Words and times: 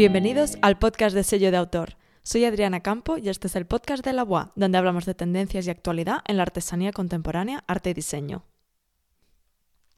Bienvenidos 0.00 0.56
al 0.62 0.78
podcast 0.78 1.14
de 1.14 1.22
sello 1.22 1.50
de 1.50 1.58
autor. 1.58 1.98
Soy 2.22 2.46
Adriana 2.46 2.80
Campo 2.80 3.18
y 3.18 3.28
este 3.28 3.48
es 3.48 3.56
el 3.56 3.66
podcast 3.66 4.02
de 4.02 4.14
la 4.14 4.24
UA, 4.24 4.52
donde 4.56 4.78
hablamos 4.78 5.04
de 5.04 5.14
tendencias 5.14 5.66
y 5.66 5.70
actualidad 5.70 6.22
en 6.26 6.38
la 6.38 6.44
artesanía 6.44 6.90
contemporánea, 6.90 7.64
arte 7.66 7.90
y 7.90 7.92
diseño. 7.92 8.46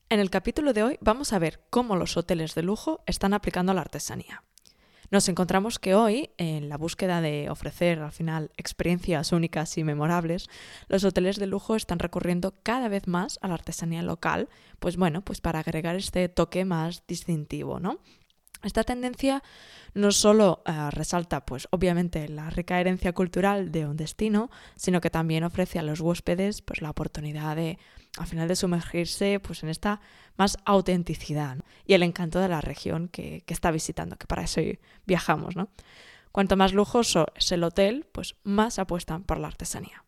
En 0.09 0.19
el 0.19 0.29
capítulo 0.29 0.73
de 0.73 0.83
hoy 0.83 0.99
vamos 1.01 1.33
a 1.33 1.39
ver 1.39 1.61
cómo 1.71 1.95
los 1.95 2.17
hoteles 2.17 2.57
de 2.57 2.65
lujo 2.65 3.05
están 3.07 3.33
aplicando 3.33 3.75
la 3.75 3.83
artesanía. 3.83 4.43
Nos 5.13 5.29
encontramos 5.29 5.79
que 5.79 5.95
hoy, 5.95 6.31
en 6.37 6.69
la 6.69 6.79
búsqueda 6.79 7.21
de 7.21 7.49
ofrecer 7.49 8.01
al 8.01 8.11
final 8.11 8.51
experiencias 8.57 9.31
únicas 9.31 9.79
y 9.79 9.85
memorables, 9.85 10.49
los 10.89 11.05
hoteles 11.05 11.37
de 11.37 11.47
lujo 11.47 11.77
están 11.77 12.01
recurriendo 12.01 12.55
cada 12.65 12.89
vez 12.89 13.07
más 13.07 13.39
a 13.41 13.47
la 13.47 13.55
artesanía 13.55 14.03
local, 14.03 14.49
pues 14.81 14.97
bueno, 14.97 15.23
pues 15.23 15.41
para 15.41 15.61
agregar 15.61 15.95
este 15.95 16.29
toque 16.29 16.65
más 16.65 17.07
distintivo, 17.07 17.79
¿no? 17.79 18.01
Esta 18.63 18.85
tendencia 18.85 19.43
no 19.95 20.13
solo 20.13 20.63
eh, 20.65 20.91
resalta, 20.91 21.45
pues 21.45 21.67
obviamente, 21.71 22.29
la 22.29 22.49
rica 22.49 22.81
herencia 22.81 23.13
cultural 23.13 23.73
de 23.73 23.87
un 23.87 23.97
destino, 23.97 24.51
sino 24.77 25.01
que 25.01 25.11
también 25.11 25.45
ofrece 25.45 25.79
a 25.79 25.83
los 25.83 26.01
huéspedes 26.01 26.63
pues, 26.63 26.81
la 26.81 26.91
oportunidad 26.91 27.57
de, 27.57 27.79
al 28.19 28.27
final, 28.27 28.49
de 28.49 28.57
sumergirse 28.57 29.41
pues, 29.41 29.63
en 29.63 29.69
esta 29.69 30.01
más 30.37 30.57
autenticidad 30.65 31.59
y 31.85 31.95
el 31.95 32.03
encanto 32.03 32.39
de 32.39 32.49
la 32.49 32.61
región 32.61 33.09
que, 33.09 33.43
que, 33.45 33.53
está 33.53 33.71
visitando, 33.71 34.17
que 34.17 34.27
para 34.27 34.45
eso 34.45 34.61
viajamos. 35.07 35.57
¿no? 35.57 35.69
Cuanto 36.31 36.57
más 36.57 36.73
lujoso 36.73 37.27
es 37.35 37.51
el 37.53 37.65
hotel, 37.65 38.07
pues 38.13 38.37
más 38.45 38.79
apuestan 38.79 39.25
por 39.25 39.39
la 39.39 39.49
artesanía. 39.49 40.05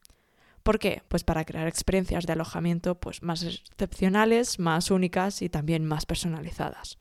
¿Por 0.63 0.79
qué? 0.79 1.03
Pues 1.09 1.25
para 1.25 1.45
crear 1.45 1.67
experiencias 1.67 2.25
de 2.25 2.33
alojamiento 2.33 2.95
pues, 2.95 3.23
más 3.23 3.43
excepcionales, 3.43 4.59
más 4.59 4.91
únicas 4.91 5.43
y 5.43 5.51
también 5.51 5.85
más 5.85 6.07
personalizadas 6.07 6.99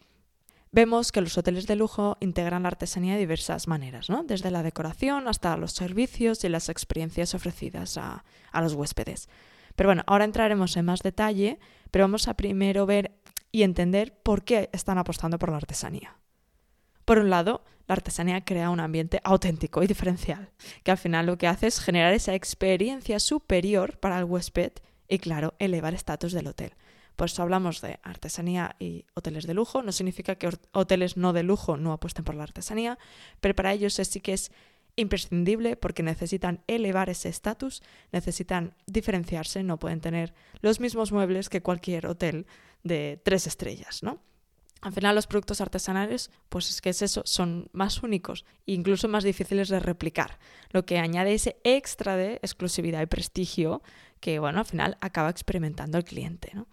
vemos 0.74 1.12
que 1.12 1.22
los 1.22 1.38
hoteles 1.38 1.68
de 1.68 1.76
lujo 1.76 2.18
integran 2.20 2.64
la 2.64 2.70
artesanía 2.70 3.14
de 3.14 3.20
diversas 3.20 3.68
maneras, 3.68 4.10
¿no? 4.10 4.24
desde 4.24 4.52
la 4.52 4.64
decoración 4.64 5.28
hasta 5.28 5.56
los 5.56 5.72
servicios 5.72 6.44
y 6.44 6.50
las 6.50 6.68
experiencias 6.68 7.36
ofrecidas 7.36 7.98
a, 7.98 8.26
a, 8.52 8.62
los 8.62 8.74
huéspedes. 8.74 9.30
Pero 9.76 9.90
bueno, 9.90 10.04
ahora 10.08 10.26
entraremos 10.26 10.76
en 10.76 10.86
más 10.86 11.02
detalle, 11.02 11.60
pero 11.92 12.06
vamos 12.06 12.28
a 12.28 12.34
primero 12.34 12.86
ver 12.86 13.12
y 13.52 13.62
entender 13.62 14.18
por 14.24 14.44
qué 14.44 14.70
están 14.74 14.98
apostando 14.98 15.38
por 15.38 15.52
la 15.52 15.58
artesanía. 15.58 16.18
Por 17.06 17.20
un 17.20 17.30
lado, 17.30 17.64
la 17.88 17.94
artesanía 17.94 18.44
crea 18.44 18.72
un 18.72 18.80
ambiente 18.80 19.22
auténtico 19.24 19.84
y 19.84 19.88
diferencial, 19.88 20.50
que 20.84 20.92
al 20.92 20.98
final 20.98 21.28
lo 21.28 21.38
que 21.38 21.48
hace 21.48 21.68
es 21.68 21.80
generar 21.80 22.14
esa 22.14 22.34
experiencia 22.34 23.20
superior 23.20 24.00
para 24.00 24.18
el 24.18 24.26
huésped 24.26 24.72
y, 25.08 25.20
claro, 25.20 25.54
elevar 25.60 25.94
el 25.94 25.98
estatus 25.98 26.34
del 26.34 26.48
hotel 26.48 26.74
pues 27.16 27.40
hablamos 27.40 27.82
de 27.82 28.00
artesanía 28.04 28.76
y 28.80 29.06
hoteles 29.14 29.46
de 29.48 29.54
lujo. 29.54 29.82
No 29.82 29.92
significa 29.92 30.36
que 30.36 30.50
hoteles 30.72 31.18
no 31.18 31.34
de 31.34 31.44
lujo 31.44 31.78
no 31.78 31.94
apuesten 31.94 32.26
por 32.26 32.36
la 32.36 32.44
artesanía, 32.44 32.98
pero 33.40 33.56
para 33.56 33.74
ellos 33.74 33.94
sí 33.94 34.20
que 34.20 34.34
es 34.34 34.52
imprescindible 34.96 35.76
porque 35.76 36.04
necesitan 36.04 36.62
elevar 36.68 37.10
ese 37.10 37.30
estatus, 37.30 37.82
necesitan 38.12 38.76
diferenciarse, 38.86 39.64
no 39.64 39.80
pueden 39.80 40.02
tener 40.02 40.34
los 40.62 40.80
mismos 40.80 41.12
muebles 41.12 41.50
que 41.50 41.62
cualquier 41.62 42.06
hotel 42.06 42.46
de 42.84 43.20
tres 43.24 43.48
estrellas, 43.48 44.04
¿no? 44.04 44.20
Al 44.82 44.92
final 44.92 45.16
los 45.16 45.28
productos 45.28 45.62
artesanales, 45.62 46.30
pues 46.50 46.70
es 46.70 46.82
que 46.82 46.90
es 46.90 47.02
eso, 47.02 47.22
son 47.26 47.70
más 47.72 48.04
únicos 48.04 48.44
e 48.68 48.74
incluso 48.74 49.08
más 49.08 49.24
difíciles 49.24 49.70
de 49.70 49.80
replicar, 49.80 50.40
lo 50.72 50.86
que 50.86 51.00
añade 51.00 51.34
ese 51.34 51.56
extra 51.64 52.18
de 52.18 52.34
exclusividad 52.44 53.02
y 53.02 53.06
prestigio 53.06 53.82
que, 54.20 54.40
bueno, 54.40 54.60
al 54.60 54.66
final 54.66 54.98
acaba 55.00 55.30
experimentando 55.30 55.98
el 55.98 56.04
cliente, 56.04 56.52
¿no? 56.54 56.68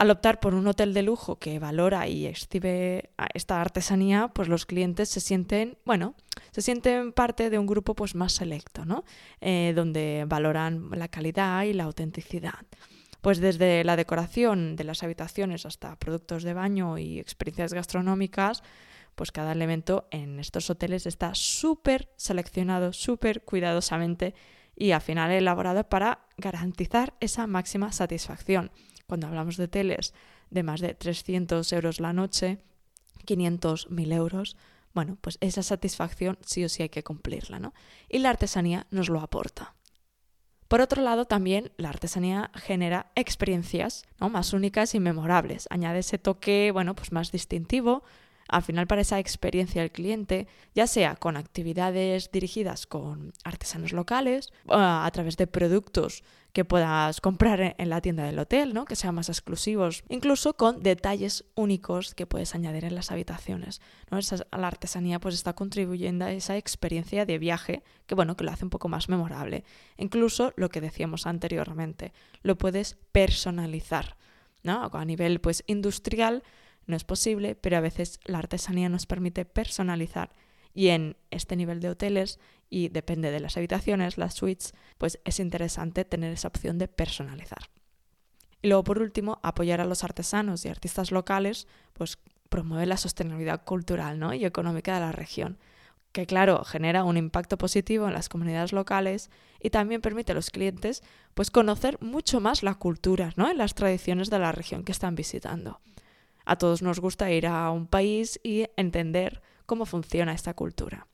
Al 0.00 0.10
optar 0.10 0.40
por 0.40 0.54
un 0.54 0.66
hotel 0.66 0.94
de 0.94 1.02
lujo 1.02 1.38
que 1.38 1.58
valora 1.58 2.08
y 2.08 2.24
exhibe 2.24 3.10
esta 3.34 3.60
artesanía, 3.60 4.28
pues 4.28 4.48
los 4.48 4.64
clientes 4.64 5.10
se 5.10 5.20
sienten, 5.20 5.76
bueno, 5.84 6.14
se 6.52 6.62
sienten 6.62 7.12
parte 7.12 7.50
de 7.50 7.58
un 7.58 7.66
grupo 7.66 7.94
pues 7.94 8.14
más 8.14 8.32
selecto, 8.32 8.86
¿no? 8.86 9.04
Eh, 9.42 9.74
donde 9.76 10.24
valoran 10.26 10.88
la 10.92 11.08
calidad 11.08 11.64
y 11.64 11.74
la 11.74 11.84
autenticidad. 11.84 12.64
Pues 13.20 13.40
desde 13.40 13.84
la 13.84 13.94
decoración 13.94 14.74
de 14.74 14.84
las 14.84 15.02
habitaciones 15.02 15.66
hasta 15.66 15.96
productos 15.96 16.44
de 16.44 16.54
baño 16.54 16.96
y 16.96 17.18
experiencias 17.18 17.74
gastronómicas, 17.74 18.62
pues 19.14 19.32
cada 19.32 19.52
elemento 19.52 20.08
en 20.10 20.40
estos 20.40 20.70
hoteles 20.70 21.04
está 21.04 21.34
súper 21.34 22.08
seleccionado, 22.16 22.94
súper 22.94 23.42
cuidadosamente 23.42 24.34
y 24.74 24.92
al 24.92 25.02
final 25.02 25.30
elaborado 25.30 25.84
para 25.90 26.20
garantizar 26.38 27.12
esa 27.20 27.46
máxima 27.46 27.92
satisfacción 27.92 28.70
cuando 29.10 29.26
hablamos 29.26 29.56
de 29.56 29.66
teles 29.66 30.14
de 30.50 30.62
más 30.62 30.80
de 30.80 30.94
300 30.94 31.72
euros 31.72 31.98
la 31.98 32.12
noche, 32.12 32.58
500, 33.24 33.90
1000 33.90 34.12
euros, 34.12 34.56
bueno, 34.94 35.18
pues 35.20 35.36
esa 35.40 35.64
satisfacción 35.64 36.38
sí 36.42 36.64
o 36.64 36.68
sí 36.68 36.84
hay 36.84 36.90
que 36.90 37.02
cumplirla, 37.02 37.58
¿no? 37.58 37.74
Y 38.08 38.20
la 38.20 38.30
artesanía 38.30 38.86
nos 38.92 39.08
lo 39.08 39.20
aporta. 39.20 39.74
Por 40.68 40.80
otro 40.80 41.02
lado, 41.02 41.24
también 41.24 41.72
la 41.76 41.88
artesanía 41.88 42.52
genera 42.54 43.10
experiencias 43.16 44.04
¿no? 44.20 44.28
más 44.28 44.52
únicas 44.52 44.94
y 44.94 45.00
memorables. 45.00 45.66
Añade 45.70 45.98
ese 45.98 46.16
toque, 46.16 46.70
bueno, 46.72 46.94
pues 46.94 47.10
más 47.10 47.32
distintivo, 47.32 48.04
al 48.50 48.62
final 48.62 48.86
para 48.86 49.02
esa 49.02 49.18
experiencia 49.18 49.80
del 49.80 49.92
cliente, 49.92 50.48
ya 50.74 50.86
sea 50.86 51.14
con 51.16 51.36
actividades 51.36 52.30
dirigidas 52.32 52.86
con 52.86 53.32
artesanos 53.44 53.92
locales, 53.92 54.52
a 54.68 55.08
través 55.12 55.36
de 55.36 55.46
productos 55.46 56.24
que 56.52 56.64
puedas 56.64 57.20
comprar 57.20 57.76
en 57.78 57.88
la 57.90 58.00
tienda 58.00 58.24
del 58.24 58.38
hotel, 58.40 58.74
¿no? 58.74 58.84
que 58.84 58.96
sean 58.96 59.14
más 59.14 59.28
exclusivos, 59.28 60.02
incluso 60.08 60.54
con 60.54 60.82
detalles 60.82 61.44
únicos 61.54 62.14
que 62.14 62.26
puedes 62.26 62.54
añadir 62.56 62.84
en 62.84 62.96
las 62.96 63.12
habitaciones. 63.12 63.80
¿no? 64.10 64.18
Esa, 64.18 64.44
la 64.50 64.66
artesanía 64.66 65.20
pues 65.20 65.36
está 65.36 65.52
contribuyendo 65.52 66.24
a 66.24 66.32
esa 66.32 66.56
experiencia 66.56 67.24
de 67.24 67.38
viaje 67.38 67.84
que 68.06 68.16
bueno, 68.16 68.36
que 68.36 68.42
lo 68.42 68.50
hace 68.50 68.64
un 68.64 68.70
poco 68.70 68.88
más 68.88 69.08
memorable. 69.08 69.64
Incluso 69.96 70.52
lo 70.56 70.70
que 70.70 70.80
decíamos 70.80 71.26
anteriormente, 71.26 72.12
lo 72.42 72.58
puedes 72.58 72.96
personalizar. 73.12 74.16
¿no? 74.62 74.90
A 74.92 75.04
nivel 75.04 75.40
pues 75.40 75.62
industrial 75.68 76.42
no 76.90 76.96
es 76.96 77.04
posible, 77.04 77.54
pero 77.54 77.76
a 77.76 77.80
veces 77.80 78.20
la 78.24 78.38
artesanía 78.38 78.88
nos 78.88 79.06
permite 79.06 79.44
personalizar 79.44 80.30
y 80.74 80.88
en 80.88 81.16
este 81.30 81.56
nivel 81.56 81.80
de 81.80 81.88
hoteles 81.88 82.38
y 82.68 82.88
depende 82.88 83.30
de 83.30 83.40
las 83.40 83.56
habitaciones, 83.56 84.18
las 84.18 84.34
suites, 84.34 84.74
pues 84.98 85.18
es 85.24 85.40
interesante 85.40 86.04
tener 86.04 86.32
esa 86.32 86.48
opción 86.48 86.78
de 86.78 86.88
personalizar. 86.88 87.70
Y 88.62 88.68
luego, 88.68 88.84
por 88.84 88.98
último, 88.98 89.40
apoyar 89.42 89.80
a 89.80 89.86
los 89.86 90.04
artesanos 90.04 90.64
y 90.64 90.68
artistas 90.68 91.10
locales, 91.10 91.66
pues 91.94 92.18
promueve 92.48 92.86
la 92.86 92.96
sostenibilidad 92.96 93.64
cultural 93.64 94.18
¿no? 94.18 94.34
y 94.34 94.44
económica 94.44 94.94
de 94.94 95.00
la 95.00 95.12
región, 95.12 95.58
que 96.12 96.26
claro, 96.26 96.64
genera 96.64 97.04
un 97.04 97.16
impacto 97.16 97.56
positivo 97.56 98.06
en 98.06 98.12
las 98.12 98.28
comunidades 98.28 98.72
locales 98.72 99.30
y 99.60 99.70
también 99.70 100.00
permite 100.00 100.32
a 100.32 100.34
los 100.34 100.50
clientes 100.50 101.02
pues 101.34 101.50
conocer 101.50 101.96
mucho 102.00 102.40
más 102.40 102.62
la 102.62 102.74
cultura, 102.74 103.32
¿no? 103.36 103.50
y 103.50 103.54
las 103.54 103.74
tradiciones 103.74 104.28
de 104.28 104.40
la 104.40 104.52
región 104.52 104.84
que 104.84 104.92
están 104.92 105.14
visitando. 105.14 105.80
A 106.50 106.56
todos 106.56 106.82
nos 106.82 106.98
gusta 106.98 107.30
ir 107.30 107.46
a 107.46 107.70
un 107.70 107.86
país 107.86 108.40
y 108.42 108.66
entender 108.76 109.40
cómo 109.66 109.86
funciona 109.86 110.32
esta 110.32 110.52
cultura. 110.52 111.06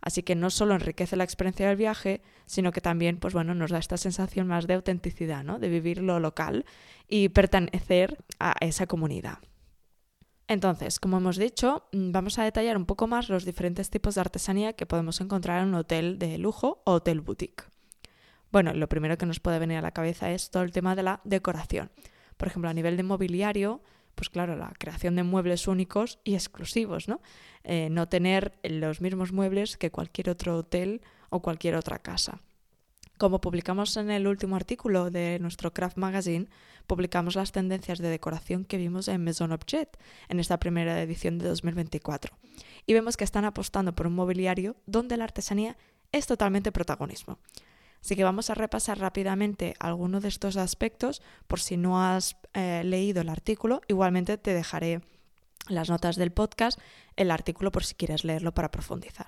Así 0.00 0.22
que 0.22 0.36
no 0.36 0.50
solo 0.50 0.74
enriquece 0.74 1.16
la 1.16 1.24
experiencia 1.24 1.66
del 1.66 1.76
viaje, 1.76 2.22
sino 2.46 2.70
que 2.70 2.80
también 2.80 3.18
pues 3.18 3.34
bueno, 3.34 3.56
nos 3.56 3.72
da 3.72 3.78
esta 3.80 3.96
sensación 3.96 4.46
más 4.46 4.68
de 4.68 4.74
autenticidad, 4.74 5.42
¿no? 5.42 5.58
de 5.58 5.68
vivir 5.68 6.00
lo 6.00 6.20
local 6.20 6.64
y 7.08 7.28
pertenecer 7.30 8.18
a 8.38 8.54
esa 8.60 8.86
comunidad. 8.86 9.38
Entonces, 10.46 11.00
como 11.00 11.16
hemos 11.16 11.38
dicho, 11.38 11.88
vamos 11.90 12.38
a 12.38 12.44
detallar 12.44 12.76
un 12.76 12.86
poco 12.86 13.08
más 13.08 13.28
los 13.28 13.44
diferentes 13.44 13.90
tipos 13.90 14.14
de 14.14 14.20
artesanía 14.20 14.74
que 14.74 14.86
podemos 14.86 15.20
encontrar 15.20 15.60
en 15.60 15.70
un 15.70 15.74
hotel 15.74 16.20
de 16.20 16.38
lujo 16.38 16.82
o 16.84 16.92
hotel 16.92 17.20
boutique. 17.20 17.64
Bueno, 18.52 18.72
lo 18.74 18.88
primero 18.88 19.18
que 19.18 19.26
nos 19.26 19.40
puede 19.40 19.58
venir 19.58 19.78
a 19.78 19.82
la 19.82 19.90
cabeza 19.90 20.30
es 20.30 20.52
todo 20.52 20.62
el 20.62 20.70
tema 20.70 20.94
de 20.94 21.02
la 21.02 21.20
decoración. 21.24 21.90
Por 22.36 22.46
ejemplo, 22.46 22.70
a 22.70 22.74
nivel 22.74 22.96
de 22.96 23.02
mobiliario, 23.02 23.82
pues 24.18 24.30
claro, 24.30 24.56
la 24.56 24.72
creación 24.76 25.14
de 25.14 25.22
muebles 25.22 25.68
únicos 25.68 26.18
y 26.24 26.34
exclusivos, 26.34 27.06
¿no? 27.06 27.20
Eh, 27.62 27.88
no 27.88 28.08
tener 28.08 28.58
los 28.64 29.00
mismos 29.00 29.30
muebles 29.32 29.76
que 29.76 29.92
cualquier 29.92 30.28
otro 30.28 30.56
hotel 30.56 31.02
o 31.30 31.40
cualquier 31.40 31.76
otra 31.76 32.00
casa. 32.00 32.40
Como 33.16 33.40
publicamos 33.40 33.96
en 33.96 34.10
el 34.10 34.26
último 34.26 34.56
artículo 34.56 35.10
de 35.10 35.38
nuestro 35.40 35.72
Craft 35.72 35.98
Magazine, 35.98 36.48
publicamos 36.88 37.36
las 37.36 37.52
tendencias 37.52 37.98
de 38.00 38.08
decoración 38.08 38.64
que 38.64 38.76
vimos 38.76 39.06
en 39.06 39.22
Maison 39.22 39.52
Objet 39.52 39.96
en 40.28 40.40
esta 40.40 40.58
primera 40.58 41.00
edición 41.00 41.38
de 41.38 41.46
2024. 41.46 42.36
Y 42.86 42.94
vemos 42.94 43.16
que 43.16 43.24
están 43.24 43.44
apostando 43.44 43.94
por 43.94 44.08
un 44.08 44.16
mobiliario 44.16 44.74
donde 44.86 45.16
la 45.16 45.24
artesanía 45.24 45.76
es 46.10 46.26
totalmente 46.26 46.72
protagonismo. 46.72 47.38
Así 48.02 48.16
que 48.16 48.24
vamos 48.24 48.50
a 48.50 48.54
repasar 48.54 48.98
rápidamente 48.98 49.74
algunos 49.80 50.22
de 50.22 50.28
estos 50.28 50.56
aspectos 50.56 51.22
por 51.46 51.60
si 51.60 51.76
no 51.76 52.02
has 52.02 52.36
eh, 52.54 52.82
leído 52.84 53.20
el 53.20 53.28
artículo. 53.28 53.80
Igualmente 53.88 54.38
te 54.38 54.54
dejaré 54.54 55.00
las 55.68 55.90
notas 55.90 56.16
del 56.16 56.32
podcast, 56.32 56.78
el 57.16 57.30
artículo 57.30 57.70
por 57.70 57.84
si 57.84 57.94
quieres 57.94 58.24
leerlo 58.24 58.54
para 58.54 58.70
profundizar. 58.70 59.26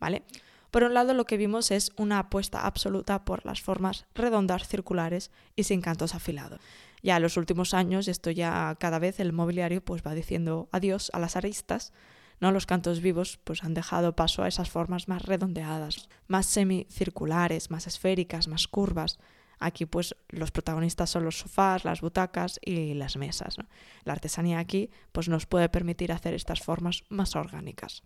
¿Vale? 0.00 0.24
Por 0.70 0.82
un 0.82 0.94
lado, 0.94 1.14
lo 1.14 1.24
que 1.24 1.36
vimos 1.36 1.70
es 1.70 1.92
una 1.96 2.18
apuesta 2.18 2.66
absoluta 2.66 3.24
por 3.24 3.46
las 3.46 3.62
formas 3.62 4.06
redondas, 4.14 4.68
circulares 4.68 5.30
y 5.54 5.62
sin 5.64 5.80
cantos 5.80 6.14
afilados. 6.14 6.60
Ya 7.02 7.16
en 7.16 7.22
los 7.22 7.36
últimos 7.36 7.72
años, 7.72 8.08
esto 8.08 8.30
ya 8.30 8.76
cada 8.78 8.98
vez 8.98 9.20
el 9.20 9.32
mobiliario 9.32 9.84
pues 9.84 10.02
va 10.02 10.14
diciendo 10.14 10.68
adiós 10.72 11.10
a 11.14 11.20
las 11.20 11.36
aristas 11.36 11.92
¿no? 12.40 12.52
Los 12.52 12.66
cantos 12.66 13.00
vivos 13.00 13.38
pues, 13.44 13.64
han 13.64 13.74
dejado 13.74 14.14
paso 14.16 14.42
a 14.42 14.48
esas 14.48 14.70
formas 14.70 15.08
más 15.08 15.22
redondeadas, 15.22 16.08
más 16.26 16.46
semicirculares, 16.46 17.70
más 17.70 17.86
esféricas, 17.86 18.48
más 18.48 18.68
curvas. 18.68 19.18
Aquí 19.58 19.86
pues 19.86 20.14
los 20.28 20.50
protagonistas 20.50 21.08
son 21.08 21.24
los 21.24 21.38
sofás, 21.38 21.84
las 21.84 22.02
butacas 22.02 22.60
y 22.62 22.94
las 22.94 23.16
mesas. 23.16 23.56
La 24.04 24.12
artesanía 24.12 24.58
aquí 24.58 24.90
pues, 25.12 25.28
nos 25.28 25.46
puede 25.46 25.68
permitir 25.68 26.12
hacer 26.12 26.34
estas 26.34 26.60
formas 26.60 27.04
más 27.08 27.36
orgánicas. 27.36 28.02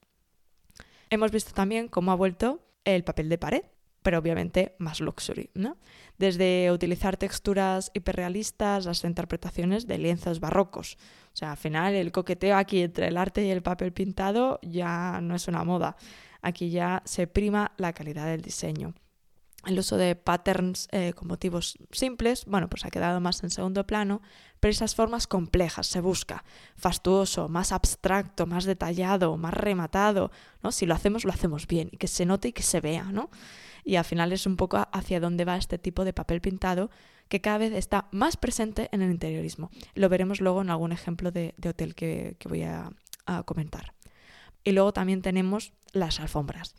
Hemos 1.11 1.33
visto 1.33 1.53
también 1.53 1.89
cómo 1.89 2.13
ha 2.13 2.17
vuelto 2.17 2.61
el 2.85 3.03
papel 3.03 3.29
de 3.29 3.39
pared, 3.39 3.63
pero 4.03 4.19
obviamente 4.19 4.75
más 4.79 5.01
luxury, 5.01 5.51
¿no? 5.55 5.77
Desde 6.19 6.71
utilizar 6.73 7.17
texturas 7.17 7.91
hiperrealistas 7.95 8.87
hasta 8.87 9.07
interpretaciones 9.07 9.87
de 9.87 9.99
lienzos 9.99 10.41
barrocos. 10.41 10.97
O 11.33 11.37
sea, 11.37 11.53
al 11.53 11.57
final 11.57 11.95
el 11.95 12.13
coqueteo 12.13 12.57
aquí 12.57 12.83
entre 12.83 13.09
el 13.09 13.17
arte 13.17 13.45
y 13.45 13.51
el 13.51 13.63
papel 13.63 13.93
pintado 13.93 14.59
ya 14.63 15.21
no 15.21 15.35
es 15.35 15.49
una 15.49 15.65
moda. 15.65 15.97
Aquí 16.43 16.71
ya 16.71 17.03
se 17.05 17.27
prima 17.27 17.73
la 17.77 17.93
calidad 17.93 18.27
del 18.27 18.43
diseño. 18.43 18.95
El 19.67 19.79
uso 19.79 19.99
de 19.99 20.17
patterns 20.17 20.89
eh, 20.91 21.13
con 21.13 21.29
motivos 21.29 21.77
simples, 21.91 22.47
bueno, 22.47 22.71
pues 22.71 22.87
ha 22.87 22.91
quedado 22.91 23.21
más 23.21 23.45
en 23.45 23.51
segundo 23.51 23.87
plano, 23.87 24.23
pero 24.59 24.71
esas 24.71 24.95
formas 24.95 25.27
complejas 25.27 25.87
se 25.87 26.01
busca, 26.01 26.45
fastuoso, 26.77 27.51
más 27.51 27.71
abstracto, 27.71 28.47
más 28.47 28.65
detallado, 28.65 29.37
más 29.37 29.53
rematado, 29.53 30.31
¿no? 30.63 30.73
Si 30.73 30.87
lo 30.87 30.95
hacemos, 30.95 31.27
lo 31.27 31.33
hacemos 31.33 31.67
bien, 31.67 31.91
y 31.93 31.99
que 31.99 32.09
se 32.09 32.25
note 32.25 32.49
y 32.49 32.53
que 32.53 32.63
se 32.63 32.81
vea, 32.81 33.05
¿no? 33.05 33.29
Y 33.85 33.97
al 33.97 34.05
final 34.05 34.33
es 34.33 34.47
un 34.47 34.57
poco 34.57 34.89
hacia 34.93 35.21
dónde 35.21 35.45
va 35.45 35.57
este 35.57 35.79
tipo 35.79 36.05
de 36.05 36.13
papel 36.13 36.41
pintado 36.41 36.91
que 37.29 37.41
cada 37.41 37.59
vez 37.59 37.73
está 37.73 38.09
más 38.11 38.37
presente 38.37 38.89
en 38.93 39.03
el 39.03 39.11
interiorismo. 39.11 39.71
Lo 39.95 40.09
veremos 40.09 40.41
luego 40.41 40.63
en 40.63 40.71
algún 40.71 40.93
ejemplo 40.93 41.31
de, 41.31 41.55
hotel 41.67 41.95
que, 41.95 42.37
voy 42.49 42.63
a 42.63 42.93
comentar. 43.45 43.95
Y 44.65 44.73
luego 44.73 44.93
también 44.93 45.23
tenemos 45.23 45.73
las 45.93 46.21
alfombras 46.21 46.75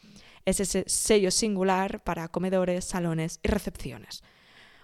es 0.46 0.60
ese 0.60 0.84
sello 0.88 1.32
singular 1.32 2.04
para 2.04 2.28
comedores, 2.28 2.86
salones 2.86 3.40
y 3.44 3.48
recepciones. 3.48 4.24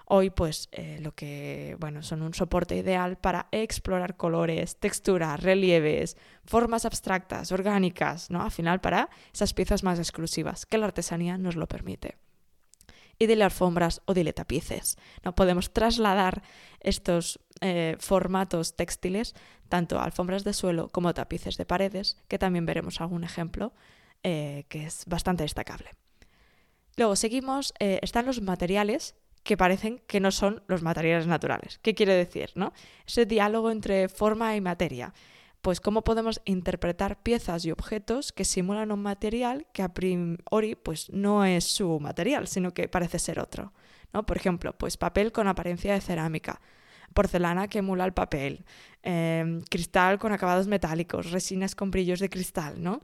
Hoy, 0.10 0.30
pues, 0.30 0.70
eh, 0.72 1.00
lo 1.02 1.14
que, 1.14 1.76
bueno, 1.82 2.02
son 2.02 2.22
un 2.22 2.34
soporte 2.34 2.78
ideal 2.78 3.18
para 3.18 3.50
explorar 3.52 4.16
colores, 4.16 4.78
texturas, 4.78 5.44
relieves, 5.44 6.16
formas 6.46 6.86
abstractas, 6.86 7.52
orgánicas, 7.52 8.32
¿no? 8.32 8.42
Al 8.42 8.52
final, 8.52 8.80
para 8.80 9.10
esas 9.34 9.54
piezas 9.54 9.84
más 9.84 10.00
exclusivas, 10.00 10.66
que 10.66 10.78
la 10.78 10.86
artesanía 10.86 11.38
nos 11.38 11.58
lo 11.58 11.68
permite. 11.68 12.16
Y 13.20 13.28
dile 13.28 13.44
alfombras 13.44 14.02
o 14.06 14.14
dile 14.14 14.32
tapices. 14.32 14.96
¿no? 15.26 15.36
Podemos 15.36 15.74
trasladar 15.74 16.42
estos 16.80 17.42
eh, 17.60 17.98
formatos 18.00 18.78
textiles 18.78 19.36
tanto 19.68 20.00
a 20.00 20.06
alfombras 20.06 20.46
de 20.46 20.54
suelo 20.54 20.88
como 20.88 21.10
a 21.10 21.14
tapices 21.14 21.58
de 21.58 21.66
paredes, 21.66 22.16
que 22.30 22.40
también 22.40 22.66
veremos 22.66 23.02
algún 23.02 23.26
ejemplo 23.26 23.74
eh, 24.24 24.64
que 24.70 24.86
es 24.86 25.04
bastante 25.06 25.44
destacable. 25.44 25.90
Luego 26.96 27.18
seguimos, 27.18 27.74
están 27.80 28.26
los 28.26 28.42
materiales 28.42 29.16
que 29.48 29.58
parecen 29.58 30.02
que 30.08 30.20
no 30.20 30.30
son 30.32 30.62
los 30.68 30.84
materiales 30.84 31.26
naturales. 31.26 31.80
¿Qué 31.82 31.96
quiere 31.96 32.14
decir? 32.14 32.52
¿no? 32.56 32.74
Ese 33.08 33.26
diálogo 33.26 33.72
entre 33.72 34.10
forma 34.10 34.56
y 34.58 34.62
materia. 34.62 35.14
Pues 35.62 35.80
cómo 35.80 36.04
podemos 36.04 36.42
interpretar 36.44 37.24
piezas 37.24 37.64
y 37.64 37.72
objetos 37.72 38.34
que 38.34 38.44
simulan 38.44 38.92
un 38.92 39.02
material 39.02 39.66
que 39.72 39.84
a 39.84 39.94
priori 39.94 40.76
pues, 40.76 41.10
no 41.12 41.46
es 41.46 41.64
su 41.64 41.98
material, 42.02 42.48
sino 42.48 42.74
que 42.74 42.90
parece 42.90 43.20
ser 43.20 43.40
otro. 43.40 43.72
¿no? 44.14 44.26
Por 44.26 44.36
ejemplo, 44.36 44.78
pues 44.78 44.98
papel 44.98 45.32
con 45.32 45.48
apariencia 45.48 45.94
de 45.94 46.02
cerámica, 46.02 46.60
porcelana 47.14 47.70
que 47.70 47.80
emula 47.80 48.04
el 48.04 48.14
papel, 48.14 48.66
eh, 49.02 49.62
cristal 49.70 50.20
con 50.20 50.34
acabados 50.34 50.68
metálicos, 50.68 51.32
resinas 51.32 51.74
con 51.74 51.90
brillos 51.90 52.20
de 52.20 52.30
cristal, 52.30 52.84
¿no? 52.84 53.02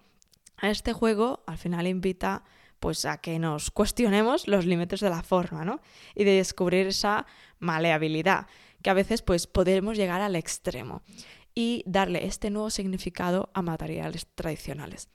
Este 0.62 0.92
juego 0.92 1.44
al 1.48 1.58
final 1.58 1.88
invita 1.88 2.44
pues 2.84 3.06
a 3.06 3.16
que 3.20 3.40
nos 3.40 3.72
cuestionemos 3.80 4.46
los 4.46 4.66
límites 4.66 5.00
de 5.00 5.10
la 5.10 5.24
forma, 5.24 5.64
¿no? 5.64 5.80
Y 6.16 6.26
de 6.26 6.32
descubrir 6.32 6.88
esa 6.88 7.26
maleabilidad, 7.60 8.48
que 8.82 8.90
a 8.90 8.94
veces 8.94 9.22
pues 9.22 9.48
podemos 9.48 9.96
llegar 9.96 10.20
al 10.20 10.36
extremo 10.36 11.02
y 11.56 11.84
darle 11.86 12.26
este 12.26 12.50
nuevo 12.50 12.70
significado 12.70 13.50
a 13.54 13.62
materiales 13.62 14.28
tradicionales. 14.36 15.08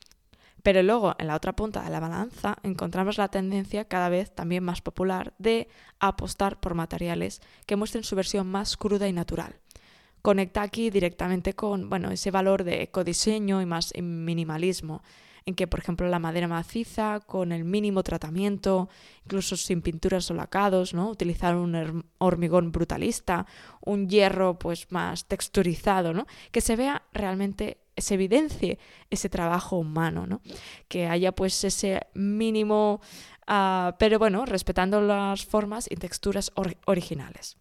Pero 0.62 0.82
luego, 0.82 1.14
en 1.18 1.26
la 1.26 1.36
otra 1.36 1.54
punta 1.54 1.82
de 1.82 1.90
la 1.90 2.00
balanza, 2.00 2.56
encontramos 2.62 3.18
la 3.18 3.28
tendencia 3.28 3.84
cada 3.84 4.08
vez 4.08 4.34
también 4.34 4.64
más 4.64 4.80
popular 4.80 5.34
de 5.36 5.68
apostar 6.00 6.60
por 6.60 6.74
materiales 6.74 7.42
que 7.66 7.76
muestren 7.76 8.02
su 8.02 8.16
versión 8.16 8.46
más 8.46 8.78
cruda 8.78 9.06
y 9.08 9.12
natural. 9.12 9.56
Conecta 10.22 10.62
aquí 10.62 10.88
directamente 10.88 11.52
con 11.52 11.90
bueno, 11.90 12.10
ese 12.12 12.30
valor 12.30 12.64
de 12.64 12.82
ecodiseño 12.82 13.60
y 13.60 13.66
más 13.66 13.92
minimalismo 14.00 15.02
en 15.48 15.54
que, 15.54 15.66
por 15.66 15.80
ejemplo, 15.80 16.06
la 16.08 16.18
madera 16.18 16.46
maciza, 16.46 17.20
con 17.20 17.52
el 17.52 17.64
mínimo 17.64 18.02
tratamiento, 18.02 18.90
incluso 19.24 19.56
sin 19.56 19.80
pinturas 19.80 20.30
o 20.30 20.34
lacados, 20.34 20.92
¿no? 20.92 21.08
Utilizar 21.08 21.56
un 21.56 22.04
hormigón 22.18 22.70
brutalista, 22.70 23.46
un 23.80 24.10
hierro 24.10 24.58
pues 24.58 24.92
más 24.92 25.24
texturizado, 25.24 26.12
¿no? 26.12 26.26
Que 26.52 26.60
se 26.60 26.76
vea 26.76 27.02
realmente 27.14 27.78
se 27.96 28.14
evidencie 28.14 28.78
ese 29.08 29.30
trabajo 29.30 29.78
humano, 29.78 30.26
¿no? 30.26 30.42
Que 30.86 31.06
haya 31.06 31.32
pues 31.32 31.64
ese 31.64 32.02
mínimo, 32.12 33.00
uh, 33.48 33.92
pero 33.98 34.18
bueno, 34.18 34.44
respetando 34.44 35.00
las 35.00 35.46
formas 35.46 35.90
y 35.90 35.96
texturas 35.96 36.52
or 36.56 36.76
originales. 36.84 37.56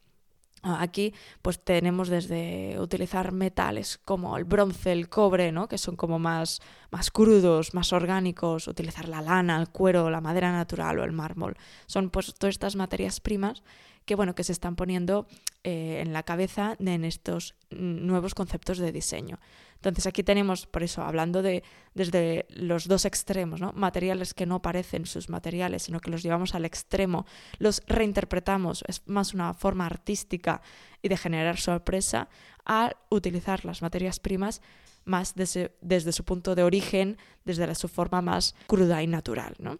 Aquí 0.75 1.13
pues 1.41 1.63
tenemos 1.63 2.09
desde 2.09 2.77
utilizar 2.79 3.31
metales 3.31 3.99
como 4.03 4.37
el 4.37 4.43
bronce, 4.43 4.91
el 4.91 5.09
cobre, 5.09 5.51
¿no? 5.51 5.67
que 5.67 5.77
son 5.77 5.95
como 5.95 6.19
más, 6.19 6.61
más 6.91 7.11
crudos, 7.11 7.73
más 7.73 7.93
orgánicos, 7.93 8.67
utilizar 8.67 9.07
la 9.07 9.21
lana, 9.21 9.59
el 9.59 9.69
cuero, 9.69 10.09
la 10.09 10.21
madera 10.21 10.51
natural 10.51 10.99
o 10.99 11.03
el 11.03 11.11
mármol. 11.11 11.57
Son 11.85 12.09
pues 12.09 12.33
todas 12.35 12.55
estas 12.55 12.75
materias 12.75 13.19
primas 13.19 13.63
que 14.07 14.15
bueno, 14.15 14.33
que 14.35 14.45
se 14.45 14.53
están 14.53 14.77
poniendo 14.77 15.27
eh, 15.65 16.01
en 16.01 16.13
la 16.13 16.23
cabeza 16.23 16.77
en 16.79 17.03
estos 17.03 17.55
nuevos 17.69 18.33
conceptos 18.33 18.77
de 18.77 18.93
diseño. 18.93 19.37
Entonces 19.75 20.07
aquí 20.07 20.23
tenemos, 20.23 20.65
por 20.65 20.81
eso, 20.81 21.03
hablando 21.03 21.41
de 21.41 21.61
desde 21.93 22.45
los 22.49 22.87
dos 22.87 23.03
extremos, 23.03 23.59
¿no? 23.59 23.73
materiales 23.73 24.33
que 24.33 24.45
no 24.45 24.61
parecen 24.61 25.05
sus 25.05 25.29
materiales, 25.29 25.83
sino 25.83 25.99
que 25.99 26.09
los 26.09 26.23
llevamos 26.23 26.55
al 26.55 26.63
extremo, 26.63 27.25
los 27.59 27.83
reinterpretamos, 27.85 28.85
es 28.87 29.03
más 29.07 29.33
una 29.33 29.53
forma 29.53 29.85
artística 29.85 30.61
y 31.01 31.09
de 31.09 31.17
generar 31.17 31.57
sorpresa, 31.57 32.29
a 32.65 32.93
utilizar 33.09 33.65
las 33.65 33.81
materias 33.81 34.21
primas 34.21 34.61
más 35.03 35.35
desde, 35.35 35.75
desde 35.81 36.13
su 36.13 36.23
punto 36.23 36.55
de 36.55 36.63
origen, 36.63 37.17
desde 37.43 37.75
su 37.75 37.89
forma 37.89 38.21
más 38.21 38.55
cruda 38.67 39.03
y 39.03 39.07
natural. 39.07 39.53
¿no? 39.59 39.79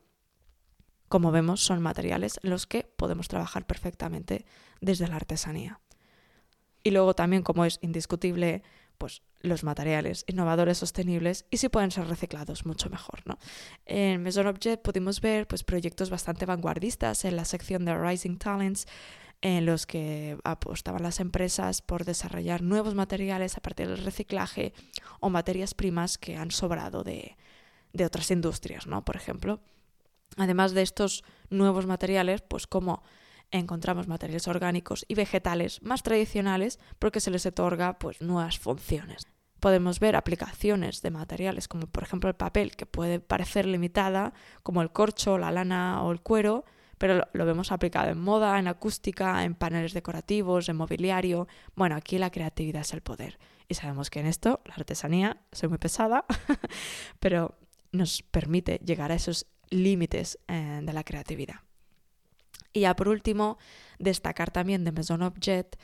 Como 1.08 1.32
vemos, 1.32 1.64
son 1.64 1.82
materiales 1.82 2.40
en 2.44 2.50
los 2.50 2.68
que 2.68 2.84
podemos 2.84 3.28
trabajar 3.28 3.66
perfectamente 3.66 4.46
desde 4.82 5.08
la 5.08 5.16
artesanía. 5.16 5.80
Y 6.84 6.92
luego 6.92 7.16
también, 7.16 7.44
como 7.44 7.66
es 7.66 7.80
indiscutible, 7.82 8.64
pues 8.98 9.22
los 9.42 9.64
materiales 9.64 10.26
innovadores 10.28 10.80
sostenibles 10.80 11.46
y 11.52 11.58
si 11.58 11.70
pueden 11.70 11.92
ser 11.92 12.08
reciclados 12.08 12.66
mucho 12.66 12.90
mejor. 12.90 13.22
¿no? 13.26 13.38
En 13.86 14.24
Maison 14.24 14.48
Objet 14.48 14.82
pudimos 14.82 15.22
ver 15.22 15.48
pues, 15.48 15.64
proyectos 15.64 16.10
bastante 16.10 16.46
vanguardistas 16.46 17.26
en 17.26 17.36
la 17.36 17.46
sección 17.46 17.86
de 17.86 17.98
Rising 17.98 18.38
Talents 18.38 18.88
en 19.42 19.68
los 19.68 19.86
que 19.86 20.38
apostaban 20.44 21.04
las 21.04 21.20
empresas 21.20 21.84
por 21.84 22.06
desarrollar 22.06 22.64
nuevos 22.64 22.96
materiales 22.96 23.56
a 23.56 23.62
partir 23.62 23.88
del 23.88 24.04
reciclaje 24.04 24.74
o 25.20 25.30
materias 25.30 25.76
primas 25.76 26.18
que 26.18 26.38
han 26.38 26.50
sobrado 26.50 27.04
de, 27.04 27.38
de 27.94 28.06
otras 28.06 28.32
industrias, 28.32 28.88
¿no? 28.88 29.06
por 29.06 29.16
ejemplo. 29.16 29.60
Además 30.36 30.74
de 30.74 30.82
estos 30.82 31.24
nuevos 31.50 31.86
materiales, 31.86 32.42
pues 32.42 32.68
como 32.68 33.04
encontramos 33.52 34.08
materiales 34.08 34.48
orgánicos 34.48 35.06
y 35.08 35.16
vegetales 35.16 35.82
más 35.82 36.04
tradicionales 36.04 36.80
porque 37.00 37.20
se 37.20 37.32
les 37.32 37.46
otorga 37.46 37.98
pues, 37.98 38.22
nuevas 38.22 38.60
funciones. 38.60 39.26
Podemos 39.60 40.00
ver 40.00 40.16
aplicaciones 40.16 41.02
de 41.02 41.12
materiales 41.12 41.68
como 41.68 41.88
por 41.88 42.04
ejemplo 42.04 42.30
el 42.30 42.36
papel, 42.36 42.76
que 42.76 42.86
puede 42.86 43.20
parecer 43.20 43.66
limitada, 43.66 44.34
como 44.64 44.82
el 44.82 44.92
corcho, 44.92 45.38
la 45.38 45.52
lana 45.52 46.04
o 46.04 46.12
el 46.12 46.22
cuero, 46.22 46.66
pero 46.98 47.28
lo 47.34 47.46
vemos 47.46 47.72
aplicado 47.72 48.10
en 48.10 48.20
moda, 48.20 48.60
en 48.60 48.68
acústica, 48.68 49.44
en 49.44 49.56
paneles 49.56 49.94
decorativos, 49.94 50.70
en 50.70 50.78
mobiliario. 50.78 51.48
Bueno, 51.76 51.96
aquí 51.96 52.18
la 52.18 52.32
creatividad 52.32 52.82
es 52.82 52.94
el 52.94 53.02
poder. 53.02 53.40
Y 53.68 53.76
sabemos 53.76 54.10
que 54.10 54.20
en 54.20 54.28
esto 54.28 54.62
la 54.66 54.76
artesanía, 54.76 55.42
soy 55.52 55.70
muy 55.70 55.78
pesada, 55.78 56.26
pero 57.20 57.56
nos 57.92 58.22
permite 58.24 58.80
llegar 58.84 59.12
a 59.12 59.16
esos 59.16 59.48
límites 59.70 60.40
eh, 60.48 60.82
de 60.84 60.94
la 60.94 61.04
creatividad. 61.04 61.62
Y 62.74 62.82
ya 62.82 62.96
por 62.96 63.08
último, 63.10 63.58
destacar 64.00 64.52
también 64.52 64.84
de 64.84 64.92
Maison 64.92 65.22
Objet 65.22 65.78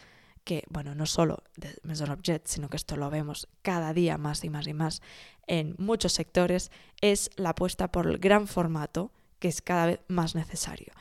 que, 0.44 0.64
bueno, 0.70 0.94
no 0.94 1.06
solo 1.06 1.44
de 1.56 1.78
Maison 1.84 2.12
Objet, 2.12 2.48
sino 2.48 2.70
que 2.70 2.78
esto 2.78 2.98
lo 2.98 3.10
vemos 3.10 3.48
cada 3.62 3.94
día 3.94 4.18
más 4.18 4.44
y 4.44 4.50
más 4.50 4.68
y 4.68 4.74
más 4.74 5.02
en 5.48 5.76
muchos 5.78 6.14
sectores, 6.14 6.72
es 7.02 7.30
la 7.36 7.50
apuesta 7.50 7.92
por 7.92 8.08
el 8.08 8.18
gran 8.18 8.48
formato, 8.48 9.12
que 9.40 9.48
es 9.48 9.62
cada 9.62 9.86
vez 9.86 10.00
más 10.08 10.36
necesario. 10.36 10.94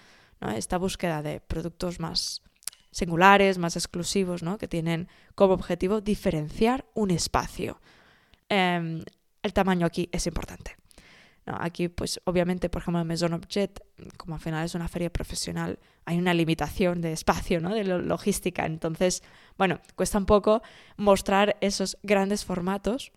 Esta 0.57 0.77
búsqueda 0.79 1.23
de 1.23 1.41
productos 1.41 2.01
más 2.01 2.43
singulares, 2.91 3.59
más 3.59 3.77
exclusivos, 3.77 4.43
que 4.59 4.69
tienen 4.69 5.09
como 5.35 5.55
objetivo 5.55 6.01
diferenciar 6.01 6.85
un 6.95 7.11
espacio. 7.11 7.81
Em, 8.49 9.05
el 9.43 9.53
tamaño 9.53 9.87
aquí 9.87 10.09
es 10.13 10.27
importante. 10.27 10.77
Aquí, 11.45 11.89
pues 11.89 12.21
obviamente, 12.25 12.69
por 12.69 12.83
ejemplo, 12.83 13.01
en 13.01 13.07
Maison 13.07 13.33
Objet, 13.33 13.85
como 14.17 14.37
al 14.37 14.41
final 14.41 14.65
es 14.65 14.75
una 14.75 14.87
feria 14.87 15.11
profesional, 15.11 15.79
hay 16.05 16.19
una 16.19 16.35
limitación 16.35 17.01
de 17.01 17.13
espacio, 17.13 17.61
¿no? 17.61 17.75
de 17.75 17.85
logística. 17.85 18.65
Entonces, 18.65 19.23
bueno, 19.59 19.81
cuesta 19.97 20.19
un 20.19 20.27
poco 20.27 20.63
mostrar 20.97 21.57
esos 21.61 21.99
grandes 22.03 22.45
formatos, 22.45 23.13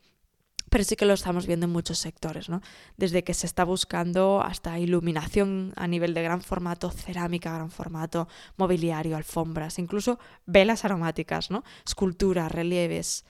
pero 0.72 0.84
sí 0.84 0.96
que 0.96 1.06
lo 1.06 1.14
estamos 1.14 1.46
viendo 1.46 1.68
en 1.68 1.72
muchos 1.72 2.00
sectores, 2.00 2.50
¿no? 2.50 2.62
Desde 2.98 3.24
que 3.24 3.36
se 3.36 3.46
está 3.46 3.64
buscando 3.64 4.42
hasta 4.42 4.80
iluminación 4.80 5.74
a 5.76 5.88
nivel 5.88 6.16
de 6.16 6.24
gran 6.24 6.42
formato, 6.42 6.90
cerámica 6.90 7.54
gran 7.54 7.70
formato, 7.70 8.28
mobiliario, 8.58 9.16
alfombras, 9.16 9.78
incluso 9.78 10.20
velas 10.48 10.84
aromáticas, 10.84 11.52
¿no? 11.52 11.64
Esculturas, 11.86 12.52
relieves. 12.52 13.26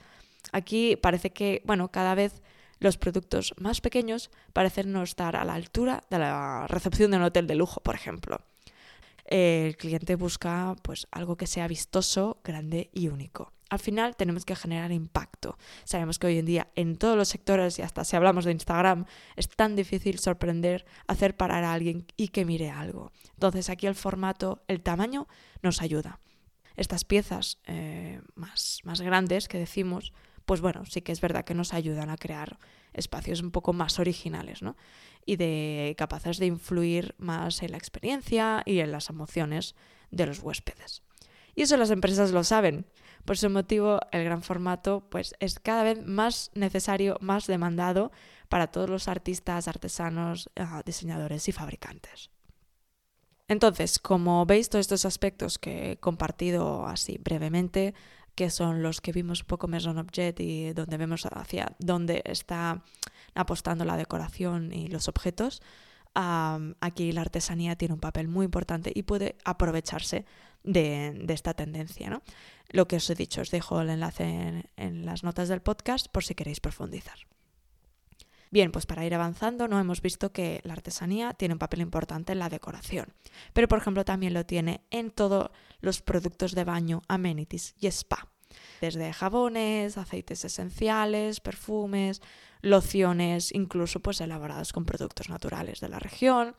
Aquí 0.52 0.96
parece 0.96 1.30
que, 1.30 1.62
bueno, 1.66 1.88
cada 1.90 2.14
vez 2.14 2.42
los 2.78 2.98
productos 2.98 3.54
más 3.58 3.80
pequeños 3.80 4.30
parecen 4.52 4.92
no 4.92 5.02
estar 5.02 5.36
a 5.36 5.44
la 5.44 5.54
altura 5.54 6.02
de 6.10 6.18
la 6.18 6.66
recepción 6.68 7.10
de 7.10 7.16
un 7.16 7.24
hotel 7.24 7.46
de 7.46 7.54
lujo, 7.54 7.80
por 7.82 7.94
ejemplo. 7.94 8.40
El 9.24 9.76
cliente 9.76 10.14
busca 10.14 10.76
pues 10.82 11.08
algo 11.10 11.36
que 11.36 11.46
sea 11.46 11.66
vistoso, 11.66 12.40
grande 12.44 12.90
y 12.92 13.08
único. 13.08 13.52
Al 13.68 13.80
final 13.80 14.14
tenemos 14.14 14.44
que 14.44 14.54
generar 14.54 14.92
impacto. 14.92 15.58
Sabemos 15.82 16.20
que 16.20 16.28
hoy 16.28 16.38
en 16.38 16.46
día 16.46 16.68
en 16.76 16.96
todos 16.96 17.16
los 17.16 17.28
sectores 17.28 17.80
y 17.80 17.82
hasta 17.82 18.04
si 18.04 18.14
hablamos 18.14 18.44
de 18.44 18.52
Instagram 18.52 19.06
es 19.34 19.48
tan 19.48 19.74
difícil 19.74 20.20
sorprender, 20.20 20.86
hacer 21.08 21.36
parar 21.36 21.64
a 21.64 21.72
alguien 21.72 22.06
y 22.16 22.28
que 22.28 22.44
mire 22.44 22.70
algo. 22.70 23.10
Entonces 23.34 23.68
aquí 23.68 23.88
el 23.88 23.96
formato, 23.96 24.62
el 24.68 24.82
tamaño 24.82 25.26
nos 25.62 25.82
ayuda. 25.82 26.20
Estas 26.76 27.04
piezas 27.04 27.58
eh, 27.66 28.20
más, 28.36 28.80
más 28.84 29.00
grandes 29.00 29.48
que 29.48 29.58
decimos 29.58 30.12
pues 30.46 30.60
bueno, 30.60 30.86
sí 30.86 31.02
que 31.02 31.12
es 31.12 31.20
verdad 31.20 31.44
que 31.44 31.54
nos 31.54 31.74
ayudan 31.74 32.08
a 32.08 32.16
crear 32.16 32.58
espacios 32.94 33.42
un 33.42 33.50
poco 33.50 33.72
más 33.72 33.98
originales, 33.98 34.62
¿no? 34.62 34.76
Y 35.26 35.36
de 35.36 35.94
capaces 35.98 36.38
de 36.38 36.46
influir 36.46 37.14
más 37.18 37.62
en 37.62 37.72
la 37.72 37.78
experiencia 37.78 38.62
y 38.64 38.78
en 38.78 38.92
las 38.92 39.10
emociones 39.10 39.74
de 40.10 40.26
los 40.26 40.38
huéspedes. 40.40 41.02
Y 41.56 41.62
eso 41.62 41.76
las 41.76 41.90
empresas 41.90 42.30
lo 42.30 42.44
saben. 42.44 42.86
Por 43.24 43.34
ese 43.34 43.48
motivo, 43.48 43.98
el 44.12 44.24
gran 44.24 44.42
formato 44.42 45.08
pues, 45.10 45.34
es 45.40 45.58
cada 45.58 45.82
vez 45.82 46.04
más 46.06 46.50
necesario, 46.54 47.18
más 47.20 47.46
demandado 47.46 48.12
para 48.48 48.68
todos 48.68 48.88
los 48.88 49.08
artistas, 49.08 49.66
artesanos, 49.66 50.48
ah, 50.54 50.82
diseñadores 50.86 51.48
y 51.48 51.52
fabricantes. 51.52 52.30
Entonces, 53.48 53.98
como 53.98 54.44
veis, 54.44 54.68
todos 54.68 54.84
estos 54.84 55.04
aspectos 55.04 55.58
que 55.58 55.92
he 55.92 55.96
compartido 55.96 56.86
así 56.86 57.18
brevemente 57.18 57.94
que 58.36 58.50
son 58.50 58.82
los 58.82 59.00
que 59.00 59.12
vimos 59.12 59.40
un 59.40 59.46
poco 59.46 59.66
Maison 59.66 59.98
Objet 59.98 60.38
y 60.40 60.72
donde 60.74 60.98
vemos 60.98 61.26
hacia 61.26 61.74
dónde 61.78 62.22
está 62.24 62.84
apostando 63.34 63.84
la 63.84 63.96
decoración 63.96 64.72
y 64.72 64.88
los 64.88 65.08
objetos. 65.08 65.62
aquí 66.14 67.12
la 67.12 67.22
artesanía 67.22 67.76
tiene 67.76 67.94
un 67.94 68.00
papel 68.00 68.28
muy 68.28 68.44
importante 68.44 68.92
y 68.94 69.02
puede 69.02 69.36
aprovecharse 69.44 70.26
de, 70.62 71.24
esta 71.28 71.54
tendencia. 71.54 72.10
¿no? 72.10 72.22
Lo 72.68 72.86
que 72.86 72.96
os 72.96 73.10
he 73.10 73.14
dicho, 73.14 73.40
os 73.40 73.50
dejo 73.50 73.80
el 73.80 73.90
enlace 73.90 74.24
en, 74.24 74.70
en 74.76 75.06
las 75.06 75.24
notas 75.24 75.48
del 75.48 75.62
podcast 75.62 76.08
por 76.08 76.22
si 76.22 76.34
queréis 76.34 76.60
profundizar. 76.60 77.18
Bien, 78.50 78.72
pues 78.72 78.86
para 78.86 79.04
ir 79.04 79.14
avanzando, 79.14 79.68
no 79.68 79.78
hemos 79.80 80.00
visto 80.00 80.32
que 80.32 80.60
la 80.64 80.74
artesanía 80.74 81.34
tiene 81.34 81.54
un 81.54 81.58
papel 81.58 81.80
importante 81.80 82.32
en 82.32 82.38
la 82.38 82.48
decoración, 82.48 83.12
pero 83.52 83.68
por 83.68 83.78
ejemplo 83.78 84.04
también 84.04 84.34
lo 84.34 84.46
tiene 84.46 84.82
en 84.90 85.10
todos 85.10 85.50
los 85.80 86.02
productos 86.02 86.54
de 86.54 86.64
baño, 86.64 87.02
amenities 87.08 87.74
y 87.80 87.88
spa. 87.88 88.28
Desde 88.80 89.12
jabones, 89.12 89.98
aceites 89.98 90.44
esenciales, 90.44 91.40
perfumes, 91.40 92.22
lociones, 92.62 93.52
incluso 93.52 94.00
pues 94.00 94.20
elaborados 94.20 94.72
con 94.72 94.84
productos 94.84 95.28
naturales 95.28 95.80
de 95.80 95.88
la 95.88 95.98
región. 95.98 96.54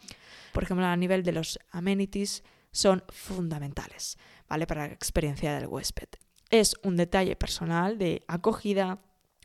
Por 0.53 0.63
ejemplo, 0.63 0.85
a 0.85 0.95
nivel 0.95 1.23
de 1.23 1.31
los 1.31 1.59
amenities 1.71 2.43
son 2.71 3.03
fundamentales, 3.09 4.17
¿vale? 4.47 4.67
Para 4.67 4.87
la 4.87 4.93
experiencia 4.93 5.53
del 5.55 5.67
huésped. 5.67 6.09
Es 6.49 6.75
un 6.83 6.95
detalle 6.95 7.35
personal 7.35 7.97
de 7.97 8.23
acogida, 8.27 8.99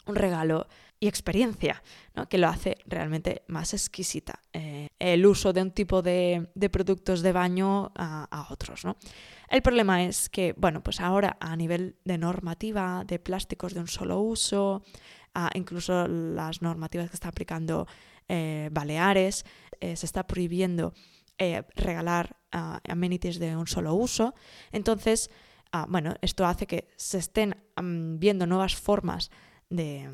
un 0.07 0.15
regalo 0.15 0.69
y 1.03 1.09
experiencia, 1.09 1.83
¿no? 2.15 2.29
que 2.29 2.39
lo 2.39 2.47
hace 2.47 2.77
realmente 2.87 3.43
más 3.49 3.75
exquisita 3.75 4.39
eh, 4.53 4.87
el 5.01 5.27
uso 5.27 5.53
de 5.53 5.61
un 5.61 5.73
tipo 5.73 6.01
de, 6.01 6.49
productos 6.71 7.23
de 7.23 7.33
baño 7.33 7.91
a, 7.97 8.47
otros. 8.51 8.85
¿no? 8.85 8.97
El 9.49 9.63
problema 9.63 10.05
es 10.05 10.29
que, 10.29 10.55
bueno, 10.57 10.81
pues 10.81 11.01
ahora 11.01 11.39
a 11.41 11.57
nivel 11.57 11.97
de 12.05 12.19
normativa 12.19 13.03
de 13.05 13.19
plásticos 13.19 13.75
de 13.75 13.81
un 13.81 13.89
solo 13.89 14.21
uso, 14.21 14.85
incluso 15.55 16.07
las 16.07 16.63
normativas 16.63 17.11
que 17.11 17.17
está 17.17 17.31
aplicando 17.31 17.89
eh, 18.29 18.69
Baleares, 18.71 19.45
eh, 19.81 19.97
se 19.97 20.07
está 20.07 20.25
prohibiendo 20.29 20.95
regalar 21.75 22.37
amenities 22.53 23.41
de 23.41 23.57
un 23.57 23.67
solo 23.67 23.95
uso. 23.95 24.35
Entonces, 24.71 25.31
ah, 25.73 25.87
bueno, 25.89 26.15
esto 26.21 26.47
hace 26.47 26.69
que 26.69 26.87
se 26.95 27.19
estén 27.19 27.57
mm, 27.75 28.21
viendo 28.21 28.47
nuevas 28.47 28.77
formas 28.77 29.33
de, 29.69 30.09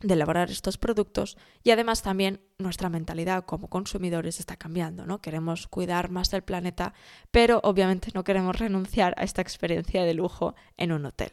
elaborar 0.00 0.50
estos 0.50 0.78
productos 0.78 1.36
y 1.62 1.70
además 1.70 2.02
también 2.02 2.40
nuestra 2.58 2.88
mentalidad 2.88 3.44
como 3.44 3.68
consumidores 3.68 4.40
está 4.40 4.56
cambiando, 4.56 5.06
¿no? 5.06 5.20
Queremos 5.20 5.66
cuidar 5.66 6.10
más 6.10 6.30
del 6.30 6.42
planeta, 6.42 6.94
pero 7.30 7.60
obviamente 7.62 8.10
no 8.14 8.24
queremos 8.24 8.58
renunciar 8.58 9.14
a 9.16 9.24
esta 9.24 9.42
experiencia 9.42 10.04
de 10.04 10.14
lujo 10.14 10.54
en 10.76 10.92
un 10.92 11.06
hotel. 11.06 11.32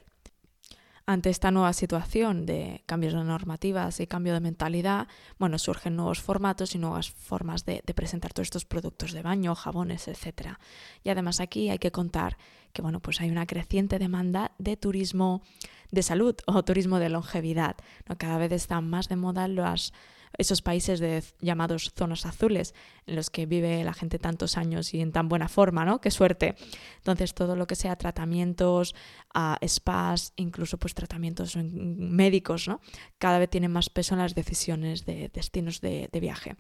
Ante 1.10 1.30
esta 1.30 1.52
nueva 1.52 1.72
situación 1.72 2.46
de 2.46 2.84
cambios 2.86 3.14
de 3.14 3.24
normativas 3.24 4.02
y 4.02 4.08
cambio 4.08 4.34
de 4.34 4.42
mentalidad, 4.42 5.08
bueno, 5.40 5.58
surgen 5.58 5.96
nuevos 5.96 6.20
formatos 6.20 6.76
y 6.76 6.80
nuevas 6.80 7.12
formas 7.12 7.64
de, 7.64 7.82
presentar 7.96 8.34
todos 8.34 8.48
estos 8.48 8.66
productos 8.66 9.14
de 9.14 9.22
baño, 9.22 9.56
jabones, 9.56 10.10
etc. 10.10 10.58
Y 11.06 11.10
además 11.10 11.40
aquí 11.40 11.70
hay 11.70 11.80
que 11.80 11.94
contar 11.94 12.38
que 12.74 12.82
bueno, 12.82 13.00
pues 13.00 13.22
hay 13.22 13.30
una 13.30 13.46
creciente 13.46 14.00
demanda 14.00 14.52
de 14.58 14.76
turismo 14.76 15.44
de 15.92 16.04
salud 16.04 16.36
o 16.46 16.66
turismo 16.66 17.00
de 17.00 17.08
longevidad. 17.08 17.78
Cada 18.18 18.38
vez 18.38 18.52
están 18.52 18.90
más 18.90 19.08
de 19.08 19.16
moda 19.16 19.48
los, 19.48 19.94
esos 20.38 20.62
países 20.62 21.00
de, 21.00 21.24
llamados 21.40 21.92
zonas 21.96 22.26
azules, 22.26 22.74
en 23.06 23.16
los 23.16 23.30
que 23.30 23.46
vive 23.46 23.84
la 23.84 23.94
gente 23.94 24.20
tantos 24.20 24.58
años 24.58 24.94
y 24.94 25.02
en 25.02 25.12
tan 25.12 25.30
buena 25.30 25.48
forma, 25.48 25.86
¿no? 25.86 26.02
Qué 26.02 26.12
suerte. 26.12 26.56
Entonces, 26.98 27.34
todo 27.34 27.56
lo 27.56 27.68
que 27.68 27.76
sea 27.76 27.96
tratamientos, 27.96 28.96
uh, 29.36 29.66
spas, 29.68 30.34
incluso 30.36 30.78
pues 30.78 30.94
tratamientos 30.94 31.56
médicos, 31.56 32.68
¿no? 32.68 32.82
Cada 33.18 33.40
vez 33.40 33.50
tienen 33.50 33.72
más 33.72 33.90
peso 33.90 34.16
en 34.16 34.20
las 34.20 34.36
decisiones 34.36 35.06
de 35.06 35.30
destinos 35.34 35.82
de, 35.82 36.10
de 36.12 36.20
viaje. 36.20 36.56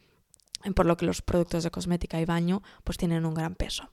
Por 0.75 0.85
lo 0.85 0.97
que 0.97 1.05
los 1.05 1.21
productos 1.21 1.63
de 1.63 1.71
cosmética 1.71 2.19
y 2.19 2.25
baño 2.25 2.63
pues 2.83 2.97
tienen 2.97 3.25
un 3.25 3.33
gran 3.33 3.55
peso. 3.55 3.91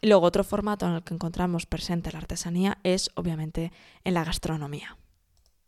Y 0.00 0.08
luego 0.08 0.26
otro 0.26 0.44
formato 0.44 0.86
en 0.86 0.92
el 0.92 1.02
que 1.02 1.14
encontramos 1.14 1.64
presente 1.64 2.12
la 2.12 2.18
artesanía 2.18 2.78
es 2.82 3.10
obviamente 3.14 3.72
en 4.04 4.12
la 4.14 4.24
gastronomía. 4.24 4.98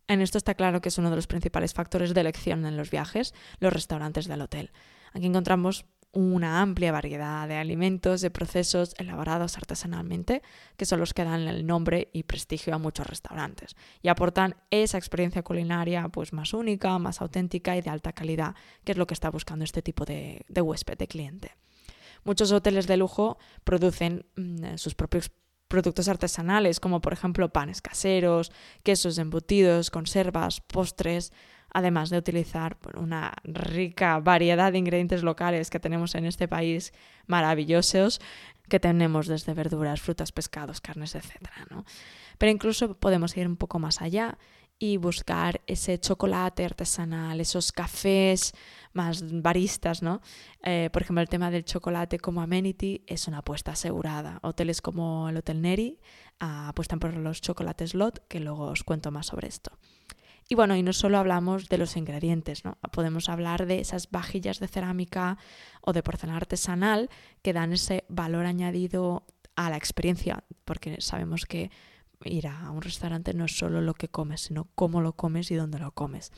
En 0.07 0.21
esto 0.21 0.37
está 0.37 0.55
claro 0.55 0.81
que 0.81 0.89
es 0.89 0.97
uno 0.97 1.09
de 1.09 1.17
los 1.17 1.27
principales 1.27 1.73
factores 1.73 2.13
de 2.13 2.21
elección 2.21 2.65
en 2.65 2.77
los 2.77 2.89
viajes, 2.89 3.33
los 3.59 3.73
restaurantes 3.73 4.27
del 4.27 4.41
hotel. 4.41 4.71
Aquí 5.13 5.25
encontramos 5.25 5.85
una 6.13 6.61
amplia 6.61 6.91
variedad 6.91 7.47
de 7.47 7.57
alimentos, 7.57 8.21
de 8.21 8.31
procesos 8.31 8.95
elaborados 8.97 9.57
artesanalmente, 9.57 10.41
que 10.77 10.85
son 10.85 10.99
los 10.99 11.13
que 11.13 11.25
dan 11.25 11.47
el 11.47 11.67
nombre 11.67 12.09
y 12.13 12.23
prestigio 12.23 12.73
a 12.73 12.77
muchos 12.77 13.05
restaurantes 13.05 13.75
y 14.01 14.07
aportan 14.07 14.55
esa 14.71 14.97
experiencia 14.97 15.43
culinaria 15.43 16.07
pues 16.09 16.33
más 16.33 16.53
única, 16.53 16.97
más 16.97 17.21
auténtica 17.21 17.75
y 17.75 17.81
de 17.81 17.89
alta 17.89 18.13
calidad, 18.13 18.55
que 18.85 18.93
es 18.93 18.97
lo 18.97 19.05
que 19.05 19.13
está 19.13 19.29
buscando 19.29 19.65
este 19.65 19.81
tipo 19.81 20.05
de, 20.05 20.45
de 20.47 20.61
huésped, 20.61 20.97
de 20.97 21.07
cliente. 21.07 21.55
Muchos 22.23 22.51
hoteles 22.51 22.87
de 22.87 22.97
lujo 22.97 23.37
producen 23.63 24.25
mm, 24.35 24.77
sus 24.77 24.95
propios 24.95 25.31
productos 25.67 26.07
artesanales, 26.07 26.79
como 26.79 27.01
por 27.01 27.13
ejemplo 27.13 27.49
panes 27.49 27.81
caseros, 27.81 28.51
quesos 28.83 29.17
embutidos, 29.17 29.91
conservas, 29.91 30.61
postres, 30.61 31.33
además 31.71 32.09
de 32.09 32.17
utilizar 32.17 32.77
una 32.95 33.33
rica 33.43 34.19
variedad 34.19 34.71
de 34.71 34.77
ingredientes 34.77 35.23
locales 35.23 35.69
que 35.69 35.79
tenemos 35.79 36.15
en 36.15 36.25
este 36.25 36.47
país 36.47 36.93
maravillosos, 37.25 38.21
que 38.69 38.79
tenemos 38.79 39.27
desde 39.27 39.53
verduras, 39.53 40.01
frutas, 40.01 40.31
pescados, 40.31 40.81
carnes, 40.81 41.15
etc. 41.15 41.49
Pero 42.37 42.51
incluso 42.51 42.95
podemos 42.95 43.35
ir 43.37 43.47
un 43.47 43.57
poco 43.57 43.79
más 43.79 44.01
allá 44.01 44.37
y 44.79 44.97
buscar 44.97 45.61
ese 45.65 45.99
chocolate 45.99 46.63
artesanal, 46.63 47.41
esos 47.41 47.71
cafés 47.71 48.53
más 48.93 49.23
baristas, 49.41 50.01
¿no? 50.01 50.21
Eh, 50.63 50.89
por 50.93 51.01
ejemplo, 51.01 51.21
el 51.21 51.29
tema 51.29 51.49
del 51.49 51.65
chocolate 51.65 52.19
como 52.19 52.41
amenity 52.41 53.03
es 53.07 53.27
una 53.27 53.39
apuesta 53.39 53.71
asegurada. 53.71 54.39
Hoteles 54.43 54.81
como 54.81 55.29
el 55.29 55.37
Hotel 55.37 55.61
Neri 55.61 55.99
ah, 56.39 56.69
apuestan 56.69 56.99
por 56.99 57.15
los 57.15 57.41
chocolates 57.41 57.93
Lot, 57.95 58.27
que 58.27 58.39
luego 58.39 58.65
os 58.65 58.83
cuento 58.83 59.11
más 59.11 59.27
sobre 59.27 59.47
esto. 59.47 59.71
Y 60.49 60.55
bueno, 60.55 60.75
y 60.75 60.83
no 60.83 60.93
solo 60.93 61.17
hablamos 61.17 61.67
de 61.67 61.77
los 61.77 61.97
ingredientes, 61.97 62.63
¿no? 62.63 62.77
Podemos 62.91 63.27
hablar 63.27 63.65
de 63.65 63.79
esas 63.79 64.09
vajillas 64.11 64.59
de 64.59 64.67
cerámica 64.67 65.37
o 65.81 65.91
de 65.91 66.03
porcelana 66.03 66.37
artesanal 66.37 67.09
que 67.41 67.51
dan 67.53 67.73
ese 67.73 68.05
valor 68.07 68.45
añadido 68.45 69.25
a 69.55 69.69
la 69.69 69.77
experiencia, 69.77 70.43
porque 70.63 71.01
sabemos 71.01 71.45
que 71.45 71.69
ir 72.23 72.47
a 72.47 72.71
un 72.71 72.81
restaurante 72.81 73.33
no 73.33 73.45
es 73.45 73.57
solo 73.57 73.81
lo 73.81 73.93
que 73.93 74.07
comes, 74.07 74.41
sino 74.41 74.67
cómo 74.75 75.01
lo 75.01 75.13
comes 75.13 75.51
y 75.51 75.55
dónde 75.55 75.79
lo 75.79 75.91
comes. 75.91 76.31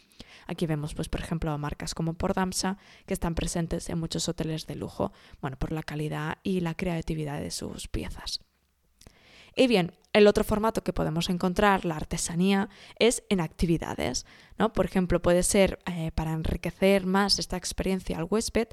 Aquí 0.47 0.65
vemos, 0.65 0.93
pues, 0.93 1.09
por 1.09 1.21
ejemplo, 1.21 1.57
marcas 1.57 1.93
como 1.93 2.13
Pordamsa, 2.13 2.77
que 3.05 3.13
están 3.13 3.35
presentes 3.35 3.89
en 3.89 3.99
muchos 3.99 4.27
hoteles 4.27 4.67
de 4.67 4.75
lujo, 4.75 5.11
bueno, 5.41 5.57
por 5.57 5.71
la 5.71 5.83
calidad 5.83 6.37
y 6.43 6.61
la 6.61 6.75
creatividad 6.75 7.39
de 7.39 7.51
sus 7.51 7.87
piezas. 7.87 8.41
Y 9.55 9.67
bien, 9.67 9.93
el 10.13 10.27
otro 10.27 10.43
formato 10.43 10.83
que 10.83 10.93
podemos 10.93 11.29
encontrar, 11.29 11.85
la 11.85 11.95
artesanía, 11.95 12.69
es 12.97 13.23
en 13.29 13.41
actividades. 13.41 14.25
¿no? 14.57 14.73
Por 14.73 14.85
ejemplo, 14.85 15.21
puede 15.21 15.43
ser 15.43 15.79
eh, 15.85 16.11
para 16.13 16.33
enriquecer 16.33 17.05
más 17.05 17.39
esta 17.39 17.57
experiencia 17.57 18.17
al 18.17 18.27
huésped, 18.29 18.69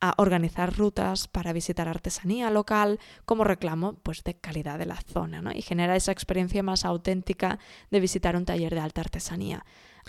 a 0.00 0.14
organizar 0.18 0.76
rutas 0.76 1.28
para 1.28 1.52
visitar 1.52 1.88
artesanía 1.88 2.50
local 2.50 3.00
como 3.24 3.44
reclamo 3.44 3.94
pues, 3.94 4.22
de 4.24 4.34
calidad 4.34 4.78
de 4.78 4.86
la 4.86 4.96
zona 4.96 5.42
¿no? 5.42 5.52
y 5.52 5.62
genera 5.62 5.96
esa 5.96 6.12
experiencia 6.12 6.62
más 6.62 6.84
auténtica 6.84 7.58
de 7.90 8.00
visitar 8.00 8.36
un 8.36 8.44
taller 8.44 8.74
de 8.74 8.80
alta 8.80 9.00
artesanía. 9.00 9.64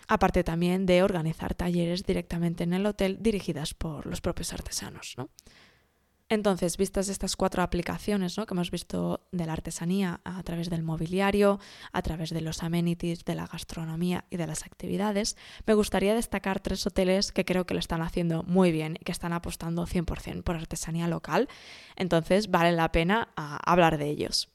Aparte 0.07 0.43
también 0.43 0.85
de 0.85 1.03
organizar 1.03 1.55
talleres 1.55 2.03
directamente 2.03 2.63
en 2.63 2.73
el 2.73 2.85
hotel 2.85 3.17
dirigidas 3.19 3.73
por 3.73 4.05
los 4.05 4.21
propios 4.21 4.53
artesanos. 4.53 5.15
¿no? 5.17 5.29
Entonces, 6.29 6.77
vistas 6.77 7.09
estas 7.09 7.35
cuatro 7.35 7.63
aplicaciones 7.63 8.37
¿no? 8.37 8.45
que 8.45 8.53
hemos 8.53 8.69
visto 8.69 9.27
de 9.31 9.47
la 9.47 9.53
artesanía 9.53 10.21
a 10.23 10.43
través 10.43 10.69
del 10.69 10.83
mobiliario, 10.83 11.59
a 11.91 12.01
través 12.03 12.29
de 12.29 12.41
los 12.41 12.61
amenities, 12.61 13.25
de 13.25 13.33
la 13.33 13.47
gastronomía 13.47 14.25
y 14.29 14.37
de 14.37 14.45
las 14.45 14.63
actividades, 14.63 15.37
me 15.65 15.73
gustaría 15.73 16.13
destacar 16.13 16.59
tres 16.59 16.85
hoteles 16.85 17.31
que 17.31 17.45
creo 17.45 17.65
que 17.65 17.73
lo 17.73 17.79
están 17.79 18.03
haciendo 18.03 18.43
muy 18.43 18.71
bien 18.71 18.97
y 18.99 19.05
que 19.05 19.11
están 19.11 19.33
apostando 19.33 19.87
100% 19.87 20.43
por 20.43 20.55
artesanía 20.55 21.07
local. 21.07 21.49
Entonces, 21.95 22.51
vale 22.51 22.73
la 22.73 22.91
pena 22.91 23.29
ah, 23.35 23.59
hablar 23.65 23.97
de 23.97 24.09
ellos. 24.09 24.49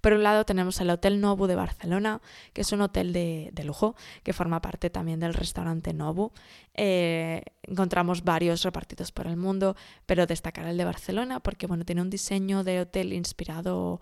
Por 0.00 0.12
un 0.12 0.22
lado 0.22 0.44
tenemos 0.44 0.80
el 0.80 0.90
Hotel 0.90 1.20
Nobu 1.20 1.46
de 1.46 1.54
Barcelona, 1.54 2.20
que 2.52 2.62
es 2.62 2.72
un 2.72 2.80
hotel 2.80 3.12
de, 3.12 3.52
lujo 3.64 3.96
que 4.22 4.32
forma 4.32 4.60
parte 4.60 4.90
también 4.90 5.20
del 5.20 5.34
restaurante 5.34 5.92
Nobu. 5.92 6.32
Eh, 6.74 7.42
encontramos 7.62 8.24
varios 8.24 8.62
repartidos 8.62 9.12
por 9.12 9.26
el 9.26 9.36
mundo, 9.36 9.76
pero 10.06 10.26
destacar 10.26 10.66
el 10.66 10.76
de 10.76 10.84
Barcelona 10.84 11.40
porque 11.40 11.66
bueno, 11.66 11.84
tiene 11.84 12.02
un 12.02 12.10
diseño 12.10 12.64
de 12.64 12.80
hotel 12.80 13.12
inspirado 13.12 14.00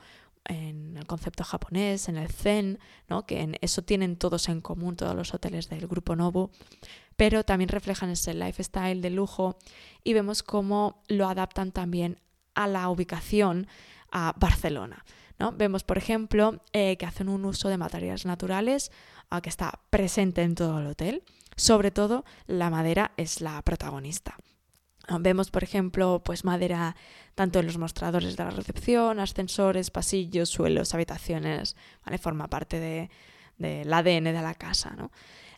en 0.48 0.96
el 0.96 1.06
concepto 1.06 1.44
japonés, 1.44 2.08
en 2.08 2.16
el 2.16 2.28
zen, 2.28 2.78
que 3.26 3.40
en 3.40 3.56
eso 3.60 3.82
tienen 3.82 4.16
todos 4.16 4.48
en 4.48 4.60
común, 4.60 4.96
todos 4.96 5.14
los 5.14 5.34
hoteles 5.34 5.68
del 5.68 5.86
grupo 5.86 6.16
Nobu, 6.16 6.50
pero 7.16 7.44
también 7.44 7.68
reflejan 7.68 8.10
ese 8.10 8.34
lifestyle 8.34 9.00
de 9.00 9.10
lujo 9.10 9.56
y 10.04 10.12
vemos 10.12 10.42
cómo 10.42 11.02
lo 11.08 11.28
adaptan 11.28 11.72
también 11.72 12.20
a 12.54 12.66
la 12.66 12.88
ubicación 12.88 13.66
a 14.12 14.34
Barcelona. 14.38 15.04
Vemos, 15.38 15.84
por 15.84 15.98
ejemplo, 15.98 16.62
eh, 16.72 16.96
que 16.96 17.06
hacen 17.06 17.28
un 17.28 17.44
uso 17.44 17.68
de 17.68 17.76
materiales 17.76 18.24
naturales 18.24 18.90
ah, 19.30 19.40
que 19.40 19.50
está 19.50 19.80
presente 19.90 20.42
en 20.42 20.54
todo 20.54 20.80
el 20.80 20.86
hotel. 20.86 21.22
Sobre 21.56 21.90
todo, 21.90 22.24
la 22.46 22.70
madera 22.70 23.12
es 23.16 23.40
la 23.40 23.60
protagonista. 23.62 24.36
Ah, 25.08 25.18
vemos, 25.20 25.50
por 25.50 25.62
ejemplo, 25.62 26.22
pues 26.24 26.44
madera 26.44 26.96
tanto 27.34 27.58
en 27.58 27.66
los 27.66 27.78
mostradores 27.78 28.36
de 28.36 28.44
la 28.44 28.50
recepción, 28.50 29.20
ascensores, 29.20 29.90
pasillos, 29.90 30.48
suelos, 30.48 30.94
habitaciones. 30.94 31.76
Forma 32.20 32.48
parte 32.48 32.80
de, 32.80 33.10
del 33.58 33.92
ADN 33.92 34.24
de 34.24 34.42
la 34.42 34.54
casa, 34.54 34.96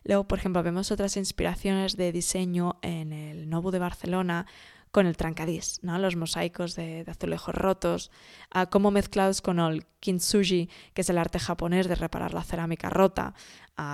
Luego, 0.05 0.27
por 0.27 0.39
ejemplo, 0.39 0.63
vemos 0.63 0.91
otras 0.91 1.17
inspiraciones 1.17 1.97
de 1.97 2.13
diseño 2.13 2.79
en 2.81 3.11
el 3.11 3.49
Nobu 3.49 3.69
de 3.69 3.79
Barcelona, 3.79 4.45
con 4.91 5.05
el 5.05 5.17
trancadís, 5.17 5.79
¿no? 5.83 5.99
los 5.99 6.15
mosaicos 6.15 6.75
de, 6.75 7.05
azulejos 7.07 7.53
rotos, 7.53 8.11
como 8.71 8.91
mezclados 8.91 9.41
con 9.41 9.59
el 9.59 9.85
kintsugi, 9.99 10.69
que 10.93 11.01
es 11.01 11.09
el 11.09 11.17
arte 11.17 11.39
japonés 11.39 11.87
de 11.87 11.95
reparar 11.95 12.33
la 12.33 12.43
cerámica 12.43 12.89
rota, 12.89 13.33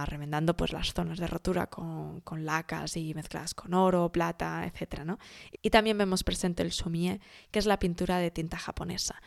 remendando 0.05 0.55
pues, 0.55 0.71
las 0.71 0.93
zonas 0.93 1.19
de 1.19 1.27
rotura 1.27 1.67
con, 1.67 2.21
lacas 2.45 2.95
y 2.95 3.13
mezcladas 3.13 3.53
con 3.53 3.73
oro, 3.73 4.11
plata, 4.11 4.65
etc. 4.65 5.03
¿no? 5.03 5.19
Y 5.61 5.69
también 5.69 5.97
vemos 5.97 6.23
presente 6.23 6.63
el 6.63 6.71
sumie, 6.71 7.19
que 7.51 7.59
es 7.59 7.65
la 7.65 7.79
pintura 7.79 8.17
de 8.17 8.31
tinta 8.31 8.57
japonesa. 8.57 9.21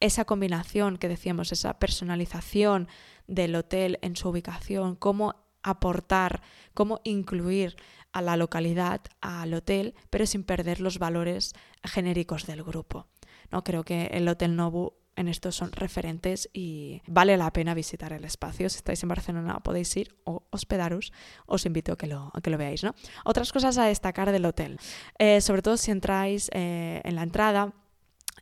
esa 0.00 0.24
combinación 0.24 0.96
que 0.96 1.08
decíamos, 1.08 1.52
esa 1.52 1.78
personalización 1.78 2.88
del 3.26 3.54
hotel 3.54 3.98
en 4.00 4.16
su 4.16 4.30
ubicación, 4.30 4.96
cómo 4.96 5.34
aportar, 5.62 6.42
cómo 6.72 7.00
incluir 7.04 7.76
a 8.12 8.22
la 8.22 8.36
localidad, 8.36 9.00
al 9.20 9.54
hotel, 9.54 9.94
pero 10.10 10.26
sin 10.26 10.44
perder 10.44 10.80
los 10.80 10.98
valores 10.98 11.54
genéricos 11.84 12.46
del 12.46 12.62
grupo. 12.62 13.06
¿no? 13.50 13.64
Creo 13.64 13.84
que 13.84 14.06
el 14.06 14.28
Hotel 14.28 14.56
Nobu 14.56 14.94
en 15.16 15.28
esto 15.28 15.52
son 15.52 15.72
referentes 15.72 16.48
y 16.52 17.02
vale 17.06 17.36
la 17.36 17.52
pena 17.52 17.74
visitar 17.74 18.12
el 18.12 18.24
espacio. 18.24 18.68
Si 18.68 18.76
estáis 18.76 19.02
en 19.02 19.08
Barcelona 19.08 19.60
podéis 19.60 19.94
ir 19.96 20.16
o 20.24 20.46
hospedaros, 20.50 21.12
os 21.46 21.66
invito 21.66 21.92
a 21.92 21.96
que 21.96 22.06
lo, 22.06 22.32
que 22.42 22.50
lo 22.50 22.58
veáis. 22.58 22.82
¿no? 22.82 22.94
Otras 23.24 23.52
cosas 23.52 23.76
a 23.78 23.84
destacar 23.84 24.32
del 24.32 24.46
hotel, 24.46 24.78
eh, 25.18 25.40
sobre 25.40 25.62
todo 25.62 25.76
si 25.76 25.90
entráis 25.90 26.50
eh, 26.52 27.00
en 27.04 27.14
la 27.14 27.22
entrada, 27.22 27.74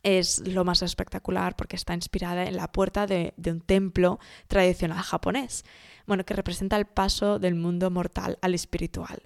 es 0.01 0.47
lo 0.47 0.63
más 0.63 0.81
espectacular 0.81 1.57
porque 1.57 1.75
está 1.75 1.93
inspirada 1.93 2.45
en 2.45 2.55
la 2.55 2.71
puerta 2.71 3.05
de, 3.05 3.33
de, 3.35 3.51
un 3.51 3.59
templo 3.59 4.19
tradicional 4.47 4.99
japonés, 4.99 5.65
bueno, 6.07 6.23
que 6.23 6.33
representa 6.33 6.77
el 6.77 6.85
paso 6.85 7.37
del 7.37 7.55
mundo 7.55 7.91
mortal 7.91 8.37
al 8.41 8.53
espiritual 8.53 9.23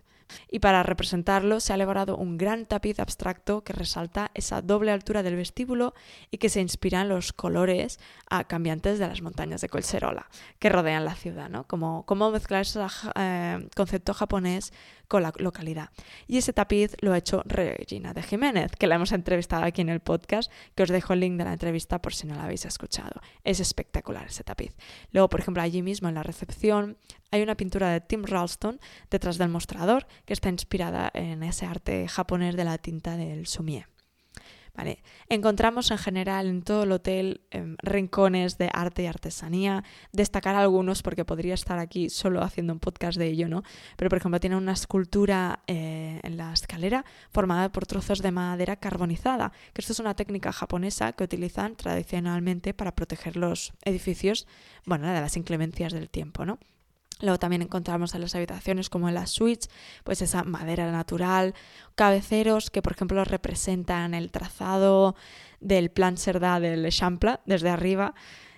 y 0.50 0.60
para 0.60 0.84
representarlo 0.84 1.60
se 1.60 1.74
ha 1.74 1.76
elaborado 1.76 2.18
un 2.18 2.38
gran 2.38 2.66
tapiz 2.66 3.00
abstracto 3.00 3.64
que 3.64 3.74
resalta 3.74 4.32
esa 4.34 4.62
doble 4.62 4.92
altura 4.92 5.24
del 5.24 5.36
vestíbulo 5.36 5.94
y 6.32 6.38
que 6.38 6.50
se 6.50 6.62
inspira 6.62 7.02
en 7.02 7.10
los 7.10 7.34
colores 7.34 8.00
cambiantes 8.48 9.00
de 9.00 9.08
las 9.08 9.22
montañas 9.22 9.62
de 9.62 9.70
Colserola 9.70 10.28
que 10.60 10.70
rodean 10.70 11.06
la 11.06 11.16
ciudad, 11.16 11.50
¿no? 11.50 11.66
Como, 11.66 12.04
mezclar 12.32 12.62
ese 12.62 12.80
eh, 13.16 13.68
concepto 13.76 14.14
japonés 14.14 14.74
con 15.14 15.22
la 15.22 15.32
localidad. 15.38 15.92
Y 16.26 16.40
ese 16.40 16.54
tapiz 16.54 16.96
lo 17.02 17.14
ha 17.14 17.20
hecho 17.20 17.44
Regina 17.46 18.16
de 18.16 18.24
Jiménez, 18.24 18.72
que 18.72 18.88
la 18.88 18.96
hemos 18.96 19.12
entrevistado 19.12 19.64
aquí 19.64 19.80
en 19.82 19.90
el 19.90 20.00
podcast, 20.00 20.52
que 20.74 20.82
os 20.82 20.90
dejo 20.90 21.14
el 21.14 21.20
link 21.20 21.38
de 21.38 21.44
la 21.44 21.54
entrevista 21.54 22.02
por 22.02 22.16
si 22.16 22.26
no 22.26 22.34
la 22.34 22.46
habéis 22.46 22.66
escuchado. 22.66 23.22
Es 23.44 23.60
espectacular 23.60 24.26
ese 24.26 24.44
tapiz. 24.44 24.76
Luego, 25.12 25.30
por 25.30 25.40
ejemplo, 25.40 25.62
allí 25.62 25.84
mismo 25.84 26.10
en 26.10 26.16
la 26.16 26.24
recepción 26.24 26.98
hay 27.30 27.44
una 27.44 27.54
pintura 27.54 27.90
de 27.90 28.02
Tim 28.02 28.24
Ralston 28.24 28.80
detrás 29.12 29.38
del 29.38 29.50
mostrador 29.50 30.08
que 30.26 30.34
está 30.34 30.50
inspirada 30.50 31.12
en 31.14 31.44
ese 31.44 31.68
arte 31.68 32.08
japonés 32.08 32.56
de 32.56 32.64
la 32.64 32.80
tinta 32.80 33.16
del 33.16 33.46
sumie. 33.46 33.86
Encontramos 35.30 35.92
en 35.92 35.98
general 35.98 36.48
en 36.48 36.64
todo 36.64 36.84
el 36.84 36.92
hotel 36.92 37.42
em, 37.52 37.76
rincones 37.82 38.58
de 38.58 38.70
arte 38.74 39.04
y 39.04 39.06
artesanía, 39.06 39.84
destacar 40.12 40.56
algunos 40.56 41.04
porque 41.04 41.26
podría 41.26 41.54
estar 41.54 41.78
aquí 41.78 42.10
solo 42.10 42.42
haciendo 42.42 42.74
un 42.74 42.80
podcast 42.80 43.18
de 43.18 43.28
ello, 43.28 43.48
¿no? 43.48 43.64
Pero 43.98 44.10
por 44.10 44.18
ejemplo 44.18 44.40
tiene 44.40 44.56
una 44.56 44.74
escultura 44.74 45.60
eh, 45.68 46.20
en 46.24 46.38
la 46.38 46.54
escalera 46.54 47.06
formada 47.32 47.72
por 47.72 47.86
trozos 47.86 48.22
de 48.22 48.32
madera 48.32 48.76
carbonizada, 48.76 49.52
que 49.74 49.82
esto 49.82 49.94
es 49.94 50.00
una 50.00 50.16
técnica 50.16 50.52
japonesa 50.52 51.14
que 51.14 51.24
utilizan 51.24 51.76
tradicionalmente 51.76 52.74
para 52.74 52.96
proteger 52.96 53.38
los 53.38 53.74
edificios, 53.86 54.48
bueno, 54.86 55.08
de 55.08 55.22
las 55.22 55.38
inclemencias 55.38 55.94
del 55.94 56.10
tiempo, 56.10 56.46
¿no? 56.46 56.58
Luego 57.24 57.40
también 57.40 57.62
encontramos 57.62 58.14
en 58.16 58.22
las 58.22 58.36
habitaciones 58.36 58.90
como 58.90 59.08
en 59.08 59.16
las 59.16 59.30
suites, 59.30 59.70
pues 60.04 60.22
esa 60.22 60.44
madera 60.44 60.92
natural, 60.92 61.56
cabeceros 61.96 62.70
que 62.70 62.82
por 62.82 62.92
ejemplo 62.92 63.24
representan 63.24 64.14
el 64.14 64.30
trazado 64.30 65.16
del 65.62 65.90
plan 65.90 66.18
Serda 66.18 66.60
del 66.60 66.90
Champla 66.92 67.40
desde 67.46 67.70
arriba, 67.70 68.14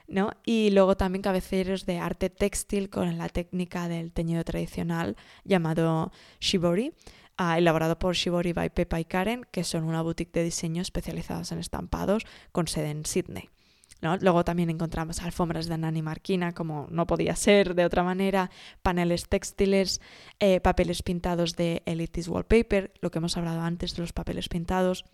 ¿no? 0.07 0.31
Y 0.43 0.71
luego 0.71 0.97
también 0.97 1.21
cabeceros 1.21 1.85
de 1.85 1.99
arte 1.99 2.31
textil 2.31 2.89
con 2.89 3.19
la 3.19 3.29
técnica 3.29 3.87
del 3.87 4.11
teñido 4.11 4.43
tradicional 4.43 5.15
llamado 5.43 6.11
shibori, 6.39 6.91
ah, 7.37 7.59
elaborado 7.59 7.99
por 7.99 8.15
Shibori 8.15 8.53
by 8.53 8.71
Pepa 8.71 8.99
y 8.99 9.05
Karen, 9.05 9.45
que 9.51 9.63
son 9.63 9.83
una 9.83 10.01
boutique 10.01 10.33
de 10.33 10.43
diseño 10.43 10.81
especializados 10.81 11.51
en 11.51 11.59
estampados 11.59 12.25
con 12.51 12.67
sede 12.67 12.89
en 12.89 13.05
Sydney. 13.05 13.54
Luego 14.01 14.43
también 14.43 14.69
encontramos 14.69 15.21
alfombras 15.21 15.67
de 15.67 15.77
Nani 15.77 16.01
Marquina, 16.01 16.53
como 16.53 16.87
no 16.91 17.07
podía 17.07 17.35
ser 17.35 17.73
de 17.75 17.85
otra 17.85 18.03
manera, 18.03 18.51
paneles 18.83 19.27
textiles, 19.27 20.01
eh, 20.39 20.59
papeles 20.59 21.01
pintados 21.01 21.55
de 21.55 21.81
Elitis 21.85 22.27
Wallpaper, 22.27 22.93
lo 23.01 23.09
que 23.09 23.17
hemos 23.17 23.35
hablado 23.37 23.61
antes 23.61 23.95
de 23.95 24.01
los 24.01 24.13
papeles 24.13 24.47
pintados. 24.47 25.05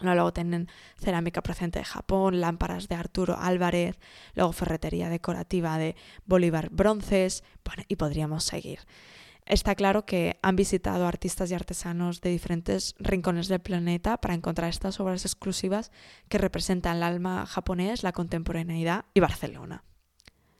Luego 0.00 0.32
tienen 0.32 0.68
cerámica 0.96 1.42
procedente 1.42 1.78
de 1.78 1.84
Japón, 1.84 2.40
lámparas 2.40 2.88
de 2.88 2.94
Arturo 2.94 3.36
Álvarez, 3.38 3.98
luego 4.34 4.52
ferretería 4.52 5.08
decorativa 5.08 5.78
de 5.78 5.94
Bolívar 6.24 6.70
Bronces, 6.70 7.44
y 7.88 7.96
podríamos 7.96 8.44
seguir. 8.44 8.80
Está 9.46 9.74
claro 9.74 10.06
que 10.06 10.38
han 10.42 10.56
visitado 10.56 11.06
artistas 11.06 11.50
y 11.50 11.54
artesanos 11.54 12.20
de 12.20 12.30
diferentes 12.30 12.94
rincones 12.98 13.48
del 13.48 13.60
planeta 13.60 14.18
para 14.18 14.34
encontrar 14.34 14.70
estas 14.70 15.00
obras 15.00 15.24
exclusivas 15.24 15.90
que 16.28 16.38
representan 16.38 16.98
el 16.98 17.02
alma 17.02 17.46
japonés, 17.46 18.02
la 18.02 18.12
contemporaneidad 18.12 19.04
y 19.14 19.20
Barcelona. 19.20 19.84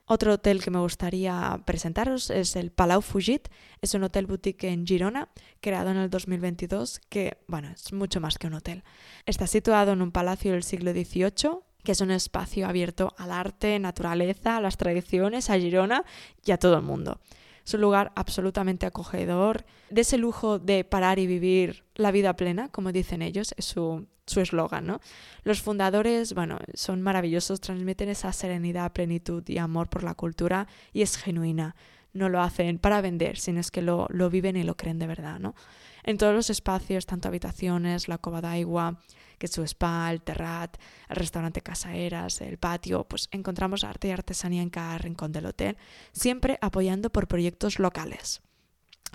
Otro 0.05 0.33
hotel 0.33 0.61
que 0.61 0.69
me 0.69 0.79
gustaría 0.79 1.61
presentaros 1.65 2.29
es 2.29 2.57
el 2.57 2.71
Palau 2.71 3.01
Fugit. 3.01 3.47
Es 3.81 3.93
un 3.93 4.03
hotel 4.03 4.25
boutique 4.25 4.65
en 4.65 4.85
Girona, 4.85 5.29
creado 5.61 5.91
en 5.91 5.97
el 5.97 6.09
2022, 6.09 6.99
que, 7.07 7.37
bueno, 7.47 7.69
es 7.69 7.93
mucho 7.93 8.19
más 8.19 8.37
que 8.37 8.47
un 8.47 8.55
hotel. 8.55 8.83
Está 9.25 9.47
situado 9.47 9.93
en 9.93 10.01
un 10.01 10.11
palacio 10.11 10.51
del 10.51 10.63
siglo 10.63 10.91
XVIII 10.91 11.61
que 11.83 11.91
es 11.91 12.01
un 12.01 12.11
espacio 12.11 12.67
abierto 12.67 13.13
al 13.17 13.31
arte, 13.31 13.77
naturaleza, 13.77 14.57
a 14.57 14.61
las 14.61 14.77
tradiciones, 14.77 15.49
a 15.49 15.59
Girona 15.59 16.05
y 16.45 16.51
a 16.51 16.57
todo 16.57 16.77
el 16.77 16.83
mundo. 16.83 17.19
Es 17.65 17.73
un 17.73 17.81
lugar 17.81 18.11
absolutamente 18.15 18.85
acogedor, 18.85 19.65
de 19.89 20.01
ese 20.01 20.17
lujo 20.17 20.59
de 20.59 20.83
parar 20.83 21.19
y 21.19 21.27
vivir 21.27 21.83
la 21.95 22.11
vida 22.11 22.35
plena, 22.35 22.69
como 22.69 22.91
dicen 22.91 23.21
ellos, 23.21 23.53
es 23.57 23.65
su 23.65 24.07
eslogan, 24.35 24.85
¿no? 24.85 24.99
Los 25.43 25.61
fundadores, 25.61 26.33
bueno, 26.33 26.57
son 26.73 27.01
maravillosos, 27.01 27.61
transmiten 27.61 28.09
esa 28.09 28.33
serenidad, 28.33 28.91
plenitud 28.91 29.43
y 29.47 29.57
amor 29.57 29.89
por 29.89 30.03
la 30.03 30.15
cultura 30.15 30.67
y 30.91 31.01
es 31.01 31.17
genuina. 31.17 31.75
No 32.13 32.29
lo 32.29 32.41
hacen 32.41 32.77
para 32.77 33.01
vender, 33.01 33.37
sino 33.37 33.59
es 33.59 33.71
que 33.71 33.81
lo, 33.81 34.07
lo 34.09 34.29
viven 34.29 34.55
y 34.55 34.63
lo 34.63 34.77
creen 34.77 34.99
de 34.99 35.07
verdad, 35.07 35.39
¿no? 35.39 35.55
En 36.03 36.17
todos 36.17 36.35
los 36.35 36.49
espacios, 36.49 37.05
tanto 37.05 37.27
habitaciones, 37.27 38.07
la 38.07 38.17
cova 38.17 38.41
d'agua, 38.41 38.99
que 39.32 39.32
su 39.47 39.63
spa, 39.63 40.11
el 40.11 40.21
terrat, 40.21 40.77
el 41.09 41.15
restaurante 41.15 41.61
Casaeras, 41.61 42.41
el 42.41 42.57
patio, 42.57 43.03
pues 43.05 43.27
encontramos 43.31 43.83
arte 43.83 44.07
y 44.07 44.11
artesanía 44.11 44.61
en 44.61 44.69
cada 44.69 44.97
rincón 44.97 45.31
del 45.31 45.45
hotel, 45.45 45.77
siempre 46.11 46.57
apoyando 46.61 47.09
por 47.09 47.27
proyectos 47.27 47.79
locales. 47.79 48.41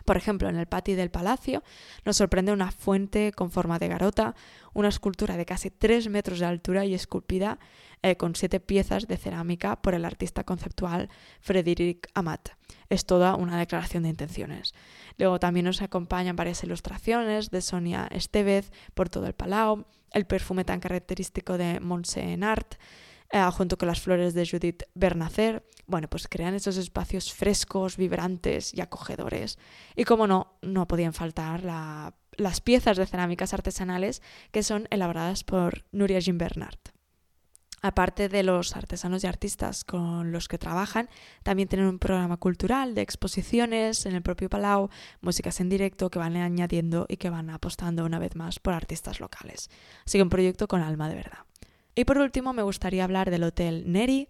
Por 0.05 0.17
ejemplo, 0.17 0.49
en 0.49 0.57
el 0.57 0.67
patio 0.67 0.97
del 0.97 1.11
palacio 1.11 1.63
nos 2.05 2.17
sorprende 2.17 2.53
una 2.53 2.71
fuente 2.71 3.33
con 3.33 3.51
forma 3.51 3.79
de 3.79 3.89
garota, 3.89 4.35
una 4.73 4.89
escultura 4.89 5.37
de 5.37 5.45
casi 5.45 5.71
3 5.71 6.09
metros 6.09 6.39
de 6.39 6.47
altura 6.47 6.85
y 6.87 6.95
esculpida 6.95 7.59
eh, 8.03 8.17
con 8.17 8.37
siete 8.37 8.61
piezas 8.61 9.09
de 9.09 9.17
cerámica 9.17 9.83
por 9.83 9.93
el 9.95 10.05
artista 10.05 10.45
conceptual 10.45 11.09
Frederic 11.41 12.09
Amat. 12.15 12.51
Es 12.89 13.07
toda 13.07 13.35
una 13.35 13.59
declaración 13.59 14.05
de 14.05 14.11
intenciones. 14.11 14.73
Luego 15.19 15.41
también 15.41 15.67
nos 15.67 15.83
acompañan 15.83 16.37
varias 16.37 16.63
ilustraciones 16.63 17.51
de 17.51 17.61
Sonia 17.61 18.09
Estevez 18.13 18.71
por 18.95 19.09
todo 19.09 19.27
el 19.27 19.35
Palau, 19.35 19.85
el 20.13 20.27
perfume 20.27 20.65
tan 20.65 20.79
característico 20.79 21.59
de 21.59 21.81
Montse 21.81 22.39
Art, 22.41 22.77
eh, 23.31 23.43
junto 23.53 23.77
con 23.77 23.89
las 23.89 24.01
flores 24.01 24.35
de 24.35 24.47
Judith 24.47 24.85
Bernacer, 24.95 25.67
bueno, 25.87 26.09
pues 26.09 26.29
crean 26.29 26.55
esos 26.55 26.77
espacios 26.77 27.33
frescos, 27.33 27.97
vibrantes 27.97 28.73
y 28.75 28.81
acogedores. 28.81 29.59
Y 29.97 30.05
como 30.05 30.27
no, 30.27 30.59
no 30.63 30.87
podían 30.89 31.13
faltar 31.13 31.63
las 31.63 32.61
piezas 32.61 32.97
de 32.97 33.07
cerámicas 33.07 33.53
artesanales 33.53 34.23
que 34.51 34.63
son 34.63 34.87
elaboradas 34.91 35.45
por 35.45 35.85
Nuria 35.93 36.21
Gimbernard. 36.21 36.79
Aparte 37.81 38.29
de 38.29 38.43
los 38.43 38.75
artesanos 38.75 39.23
y 39.23 39.29
artistas 39.29 39.85
con 39.85 40.33
los 40.33 40.49
que 40.49 40.59
trabajan, 40.59 41.09
también 41.45 41.69
tienen 41.69 41.87
un 41.87 42.01
programa 42.01 42.37
cultural 42.37 42.95
de 42.95 43.03
exposiciones 43.03 44.05
en 44.05 44.17
el 44.17 44.23
propio 44.23 44.49
Palau, 44.49 44.89
músicas 45.21 45.61
en 45.61 45.69
directo 45.69 46.11
que 46.11 46.19
van 46.19 46.37
añadiendo 46.37 47.07
y 47.09 47.19
que 47.19 47.31
van 47.31 47.51
apostando 47.51 48.05
una 48.05 48.19
vez 48.19 48.35
más 48.35 48.59
por 48.59 48.75
artistas 48.75 49.21
locales. 49.21 49.71
Así 50.05 50.19
que 50.19 50.23
un 50.23 50.29
proyecto 50.29 50.67
con 50.67 50.83
alma 50.83 51.09
de 51.09 51.15
verdad. 51.15 51.48
Y 51.99 52.05
por 52.05 52.19
último 52.19 52.53
me 52.53 52.63
gustaría 52.63 53.03
hablar 53.03 53.29
del 53.29 53.43
Hotel 53.43 53.91
Neri, 53.91 54.29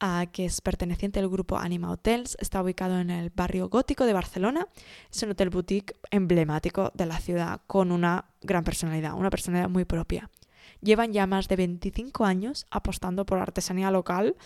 ah, 0.00 0.26
que 0.30 0.44
es 0.44 0.60
perteneciente 0.60 1.18
al 1.18 1.30
grupo 1.30 1.56
Anima 1.56 1.90
Hotels. 1.90 2.36
Está 2.38 2.62
ubicado 2.62 3.00
en 3.00 3.08
el 3.08 3.30
barrio 3.30 3.70
gótico 3.70 4.04
de 4.04 4.12
Barcelona. 4.12 4.68
Es 5.10 5.22
un 5.22 5.30
hotel 5.30 5.48
boutique 5.48 5.94
emblemático 6.10 6.92
de 6.92 7.06
la 7.06 7.18
ciudad 7.18 7.62
con 7.66 7.90
una 7.90 8.26
gran 8.42 8.64
personalidad, 8.64 9.14
una 9.14 9.30
personalidad 9.30 9.70
muy 9.70 9.86
propia 9.86 10.28
llevan 10.80 11.12
ya 11.12 11.26
más 11.26 11.48
de 11.48 11.56
25 11.56 12.24
años 12.24 12.66
apostando 12.70 13.26
por 13.26 13.38
artesanía 13.38 13.90
local 13.90 14.36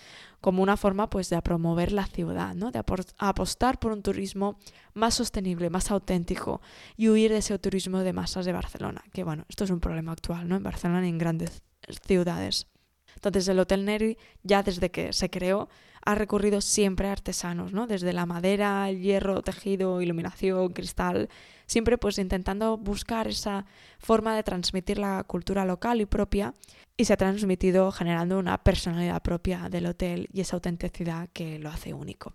como 0.40 0.62
una 0.62 0.76
forma 0.76 1.10
pues 1.10 1.28
de 1.30 1.40
promover 1.42 1.92
la 1.92 2.06
ciudad, 2.06 2.54
¿no? 2.54 2.70
de 2.70 2.82
apostar 3.18 3.78
por 3.78 3.92
un 3.92 4.02
turismo 4.02 4.58
más 4.94 5.14
sostenible, 5.14 5.70
más 5.70 5.90
auténtico 5.90 6.60
y 6.96 7.08
huir 7.08 7.30
de 7.30 7.38
ese 7.38 7.58
turismo 7.58 7.98
de 8.00 8.12
masas 8.12 8.46
de 8.46 8.52
Barcelona, 8.52 9.02
que 9.12 9.24
bueno, 9.24 9.44
esto 9.48 9.64
es 9.64 9.70
un 9.70 9.80
problema 9.80 10.12
actual, 10.12 10.48
¿no? 10.48 10.56
En 10.56 10.62
Barcelona 10.62 11.06
y 11.06 11.10
en 11.10 11.18
grandes 11.18 11.62
ciudades. 12.06 12.66
Entonces 13.14 13.48
el 13.48 13.58
Hotel 13.58 13.84
Neri 13.84 14.16
ya 14.42 14.62
desde 14.62 14.90
que 14.90 15.12
se 15.12 15.30
creó 15.30 15.68
ha 16.02 16.14
recurrido 16.14 16.60
siempre 16.60 17.08
a 17.08 17.12
artesanos, 17.12 17.72
¿no? 17.72 17.86
Desde 17.86 18.12
la 18.12 18.24
madera, 18.24 18.88
el 18.88 19.00
hierro, 19.00 19.42
tejido, 19.42 20.00
iluminación, 20.00 20.72
cristal, 20.72 21.28
siempre 21.70 21.98
pues 21.98 22.18
intentando 22.18 22.76
buscar 22.76 23.28
esa 23.28 23.64
forma 24.00 24.34
de 24.34 24.42
transmitir 24.42 24.98
la 24.98 25.22
cultura 25.22 25.64
local 25.64 26.00
y 26.00 26.04
propia 26.04 26.52
y 26.96 27.04
se 27.04 27.12
ha 27.12 27.16
transmitido 27.16 27.92
generando 27.92 28.40
una 28.40 28.58
personalidad 28.58 29.22
propia 29.22 29.68
del 29.70 29.86
hotel 29.86 30.28
y 30.32 30.40
esa 30.40 30.56
autenticidad 30.56 31.28
que 31.32 31.60
lo 31.60 31.70
hace 31.70 31.94
único. 31.94 32.34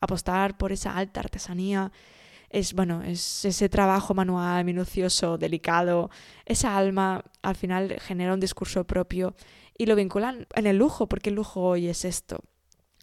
Apostar 0.00 0.58
por 0.58 0.72
esa 0.72 0.96
alta 0.96 1.20
artesanía 1.20 1.92
es 2.50 2.74
bueno, 2.74 3.04
es 3.04 3.44
ese 3.44 3.68
trabajo 3.68 4.14
manual 4.14 4.64
minucioso, 4.64 5.38
delicado, 5.38 6.10
esa 6.44 6.76
alma 6.76 7.22
al 7.42 7.54
final 7.54 8.00
genera 8.00 8.34
un 8.34 8.40
discurso 8.40 8.84
propio 8.84 9.36
y 9.78 9.86
lo 9.86 9.94
vinculan 9.94 10.48
en 10.56 10.66
el 10.66 10.76
lujo, 10.76 11.06
porque 11.06 11.30
el 11.30 11.36
lujo 11.36 11.60
hoy 11.60 11.86
es 11.86 12.04
esto. 12.04 12.40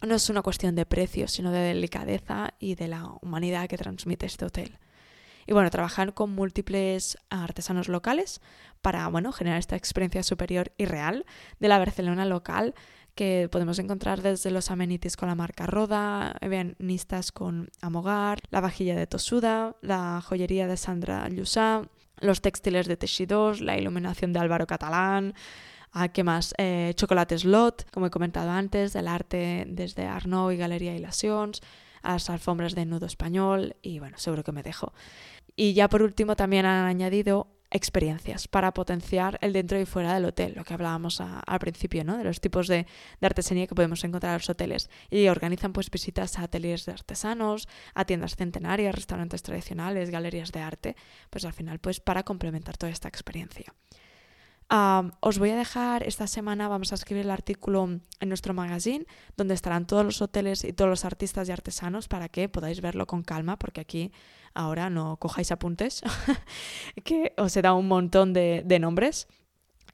No 0.06 0.14
es 0.14 0.28
una 0.28 0.42
cuestión 0.42 0.74
de 0.74 0.84
precio, 0.84 1.26
sino 1.26 1.50
de 1.52 1.60
delicadeza 1.60 2.52
y 2.58 2.74
de 2.74 2.88
la 2.88 3.06
humanidad 3.22 3.66
que 3.66 3.78
transmite 3.78 4.26
este 4.26 4.44
hotel. 4.44 4.78
Y 5.46 5.52
bueno, 5.52 5.70
trabajar 5.70 6.14
con 6.14 6.34
múltiples 6.34 7.18
artesanos 7.30 7.88
locales 7.88 8.40
para 8.82 9.08
bueno, 9.08 9.32
generar 9.32 9.58
esta 9.58 9.76
experiencia 9.76 10.22
superior 10.22 10.72
y 10.76 10.84
real 10.84 11.24
de 11.60 11.68
la 11.68 11.78
Barcelona 11.78 12.24
local 12.24 12.74
que 13.14 13.48
podemos 13.50 13.78
encontrar 13.78 14.22
desde 14.22 14.50
los 14.50 14.70
amenities 14.70 15.16
con 15.16 15.28
la 15.28 15.34
marca 15.34 15.66
Roda, 15.66 16.34
ebanistas 16.40 17.30
con 17.30 17.70
Amogar, 17.80 18.40
la 18.50 18.60
vajilla 18.60 18.96
de 18.96 19.06
Tosuda, 19.06 19.76
la 19.82 20.20
joyería 20.20 20.66
de 20.66 20.76
Sandra 20.76 21.28
Llusá, 21.28 21.82
los 22.18 22.40
textiles 22.40 22.88
de 22.88 22.96
Teixidors, 22.96 23.60
la 23.60 23.78
iluminación 23.78 24.32
de 24.32 24.40
Álvaro 24.40 24.66
Catalán, 24.66 25.34
¿A 25.96 26.08
¿Qué 26.08 26.24
más? 26.24 26.54
Eh, 26.58 26.92
Chocolates 26.96 27.44
Lot, 27.44 27.88
como 27.92 28.06
he 28.06 28.10
comentado 28.10 28.50
antes, 28.50 28.92
del 28.92 29.06
arte 29.06 29.64
desde 29.68 30.06
Arnaud 30.06 30.50
y 30.50 30.56
Galería 30.56 30.96
Ilacions, 30.96 31.60
a 32.02 32.14
las 32.14 32.30
alfombras 32.30 32.74
de 32.74 32.84
Nudo 32.84 33.06
Español 33.06 33.76
y 33.80 34.00
bueno, 34.00 34.18
seguro 34.18 34.42
que 34.42 34.50
me 34.50 34.64
dejo. 34.64 34.92
Y 35.56 35.74
ya 35.74 35.88
por 35.88 36.02
último 36.02 36.36
también 36.36 36.66
han 36.66 36.86
añadido 36.86 37.48
experiencias 37.70 38.46
para 38.46 38.72
potenciar 38.72 39.36
el 39.40 39.52
dentro 39.52 39.80
y 39.80 39.84
fuera 39.84 40.14
del 40.14 40.26
hotel, 40.26 40.54
lo 40.54 40.64
que 40.64 40.74
hablábamos 40.74 41.20
al 41.20 41.58
principio, 41.58 42.04
¿no? 42.04 42.16
De 42.16 42.24
los 42.24 42.40
tipos 42.40 42.68
de, 42.68 42.86
de, 43.20 43.26
artesanía 43.26 43.66
que 43.66 43.74
podemos 43.74 44.02
encontrar 44.04 44.32
en 44.32 44.38
los 44.38 44.48
hoteles. 44.48 44.90
Y 45.10 45.26
organizan 45.28 45.72
pues 45.72 45.90
visitas 45.90 46.38
a 46.38 46.44
ateliers 46.44 46.86
de 46.86 46.92
artesanos, 46.92 47.68
a 47.94 48.04
tiendas 48.04 48.36
centenarias, 48.36 48.94
restaurantes 48.94 49.42
tradicionales, 49.42 50.10
galerías 50.10 50.52
de 50.52 50.60
arte, 50.60 50.96
pues 51.30 51.44
al 51.44 51.52
final 51.52 51.80
pues 51.80 52.00
para 52.00 52.22
complementar 52.22 52.76
toda 52.76 52.92
esta 52.92 53.08
experiencia 53.08 53.74
os 54.68 55.38
voy 55.38 55.50
a 55.50 55.56
dejar 55.56 56.02
esta 56.02 56.26
semana, 56.26 56.68
vamos 56.68 56.92
a 56.92 56.94
escribir 56.94 57.24
el 57.24 57.30
artículo 57.30 57.84
en 58.20 58.28
nuestro 58.28 58.54
magazine, 58.54 59.06
donde 59.36 59.54
estarán 59.54 59.86
todos 59.86 60.04
los 60.04 60.22
hoteles 60.22 60.64
y 60.64 60.72
todos 60.72 60.88
los 60.88 61.04
artistas 61.04 61.48
y 61.48 61.52
artesanos 61.52 62.08
para 62.08 62.28
que 62.28 62.48
podáis 62.48 62.80
verlo 62.80 63.06
con 63.06 63.22
calma, 63.22 63.58
porque 63.58 63.80
aquí 63.80 64.12
ahora 64.54 64.90
no 64.90 65.16
cojáis 65.18 65.52
apuntes, 65.52 66.02
que 67.04 67.34
os 67.36 67.56
he 67.56 67.62
dado 67.62 67.76
un 67.76 67.88
montón 67.88 68.32
de, 68.32 68.78
nombres. 68.80 69.28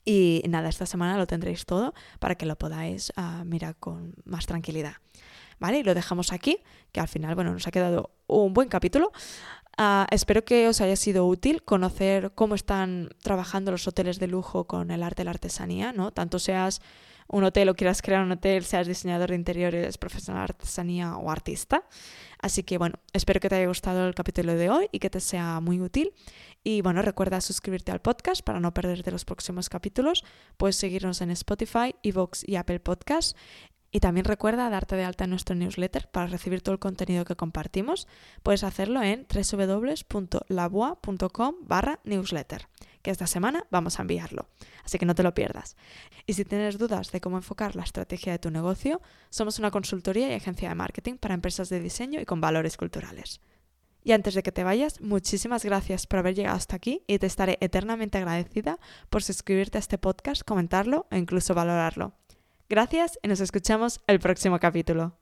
Y 0.04 0.42
nada, 0.48 0.68
esta 0.68 0.86
semana 0.86 1.18
lo 1.18 1.26
tendréis 1.26 1.66
todo 1.66 1.92
para 2.20 2.34
que 2.34 2.46
lo 2.46 2.56
podáis 2.56 3.12
uh, 3.16 3.44
mirar 3.44 3.76
con 3.76 4.14
más 4.24 4.46
tranquilidad. 4.46 4.94
¿Vale? 5.58 5.80
Y 5.80 5.82
lo 5.82 5.94
dejamos 5.94 6.32
aquí, 6.32 6.62
que 6.90 7.00
al 7.00 7.08
final, 7.08 7.34
bueno, 7.34 7.52
nos 7.52 7.66
ha 7.66 7.70
quedado 7.70 8.10
un 8.26 8.54
buen 8.54 8.70
capítulo. 8.70 9.12
Ah, 9.82 10.06
espero 10.10 10.44
que 10.44 10.68
os 10.68 10.82
haya 10.82 10.94
sido 10.94 11.26
útil 11.26 11.62
conocer 11.62 12.32
cómo 12.34 12.54
están 12.54 13.08
trabajando 13.22 13.70
los 13.70 13.88
hoteles 13.88 14.18
de 14.18 14.26
lujo 14.26 14.66
con 14.66 14.90
el 14.90 15.02
arte 15.02 15.22
y 15.22 15.24
la 15.24 15.30
artesanía, 15.30 15.94
¿no? 15.94 16.10
Tanto 16.10 16.38
seas 16.38 16.82
un 17.28 17.44
hotel 17.44 17.70
o 17.70 17.74
quieras 17.74 18.02
crear 18.02 18.22
un 18.22 18.32
hotel, 18.32 18.62
seas 18.64 18.86
diseñador 18.86 19.30
de 19.30 19.36
interiores, 19.36 19.96
profesional 19.96 20.48
de 20.48 20.52
artesanía 20.52 21.16
o 21.16 21.30
artista. 21.30 21.84
Así 22.42 22.62
que 22.62 22.76
bueno, 22.76 22.96
espero 23.14 23.40
que 23.40 23.48
te 23.48 23.54
haya 23.54 23.68
gustado 23.68 24.06
el 24.06 24.14
capítulo 24.14 24.54
de 24.54 24.68
hoy 24.68 24.88
y 24.92 24.98
que 24.98 25.08
te 25.08 25.18
sea 25.18 25.60
muy 25.60 25.80
útil. 25.80 26.12
Y 26.62 26.82
bueno, 26.82 27.00
recuerda 27.00 27.40
suscribirte 27.40 27.90
al 27.90 28.02
podcast 28.02 28.42
para 28.42 28.60
no 28.60 28.74
perderte 28.74 29.10
los 29.10 29.24
próximos 29.24 29.70
capítulos. 29.70 30.24
Puedes 30.58 30.76
seguirnos 30.76 31.22
en 31.22 31.30
Spotify, 31.30 31.94
Evox 32.02 32.46
y 32.46 32.56
Apple 32.56 32.80
Podcasts. 32.80 33.34
Y 33.92 34.00
también 34.00 34.24
recuerda 34.24 34.70
darte 34.70 34.94
de 34.94 35.02
alta 35.04 35.24
en 35.24 35.30
nuestro 35.30 35.56
newsletter 35.56 36.08
para 36.08 36.28
recibir 36.28 36.62
todo 36.62 36.74
el 36.74 36.78
contenido 36.78 37.24
que 37.24 37.34
compartimos. 37.34 38.06
Puedes 38.42 38.62
hacerlo 38.62 39.02
en 39.02 39.26
www.laboa.com 39.28 41.54
barra 41.62 41.98
newsletter, 42.04 42.68
que 43.02 43.10
esta 43.10 43.26
semana 43.26 43.66
vamos 43.70 43.98
a 43.98 44.02
enviarlo. 44.02 44.48
Así 44.84 44.96
que 44.98 45.06
no 45.06 45.16
te 45.16 45.24
lo 45.24 45.34
pierdas. 45.34 45.76
Y 46.24 46.34
si 46.34 46.44
tienes 46.44 46.78
dudas 46.78 47.10
de 47.10 47.20
cómo 47.20 47.36
enfocar 47.36 47.74
la 47.74 47.82
estrategia 47.82 48.30
de 48.32 48.38
tu 48.38 48.52
negocio, 48.52 49.00
somos 49.28 49.58
una 49.58 49.72
consultoría 49.72 50.30
y 50.30 50.34
agencia 50.34 50.68
de 50.68 50.76
marketing 50.76 51.16
para 51.16 51.34
empresas 51.34 51.68
de 51.68 51.80
diseño 51.80 52.20
y 52.20 52.26
con 52.26 52.40
valores 52.40 52.76
culturales. 52.76 53.40
Y 54.02 54.12
antes 54.12 54.34
de 54.34 54.42
que 54.42 54.52
te 54.52 54.64
vayas, 54.64 55.00
muchísimas 55.00 55.64
gracias 55.64 56.06
por 56.06 56.20
haber 56.20 56.34
llegado 56.34 56.56
hasta 56.56 56.76
aquí 56.76 57.02
y 57.06 57.18
te 57.18 57.26
estaré 57.26 57.58
eternamente 57.60 58.18
agradecida 58.18 58.78
por 59.10 59.22
suscribirte 59.22 59.78
a 59.78 59.80
este 59.80 59.98
podcast, 59.98 60.42
comentarlo 60.42 61.06
e 61.10 61.18
incluso 61.18 61.54
valorarlo. 61.54 62.19
Gracias 62.70 63.18
y 63.20 63.26
nos 63.26 63.40
escuchamos 63.40 64.00
el 64.06 64.20
próximo 64.20 64.60
capítulo. 64.60 65.19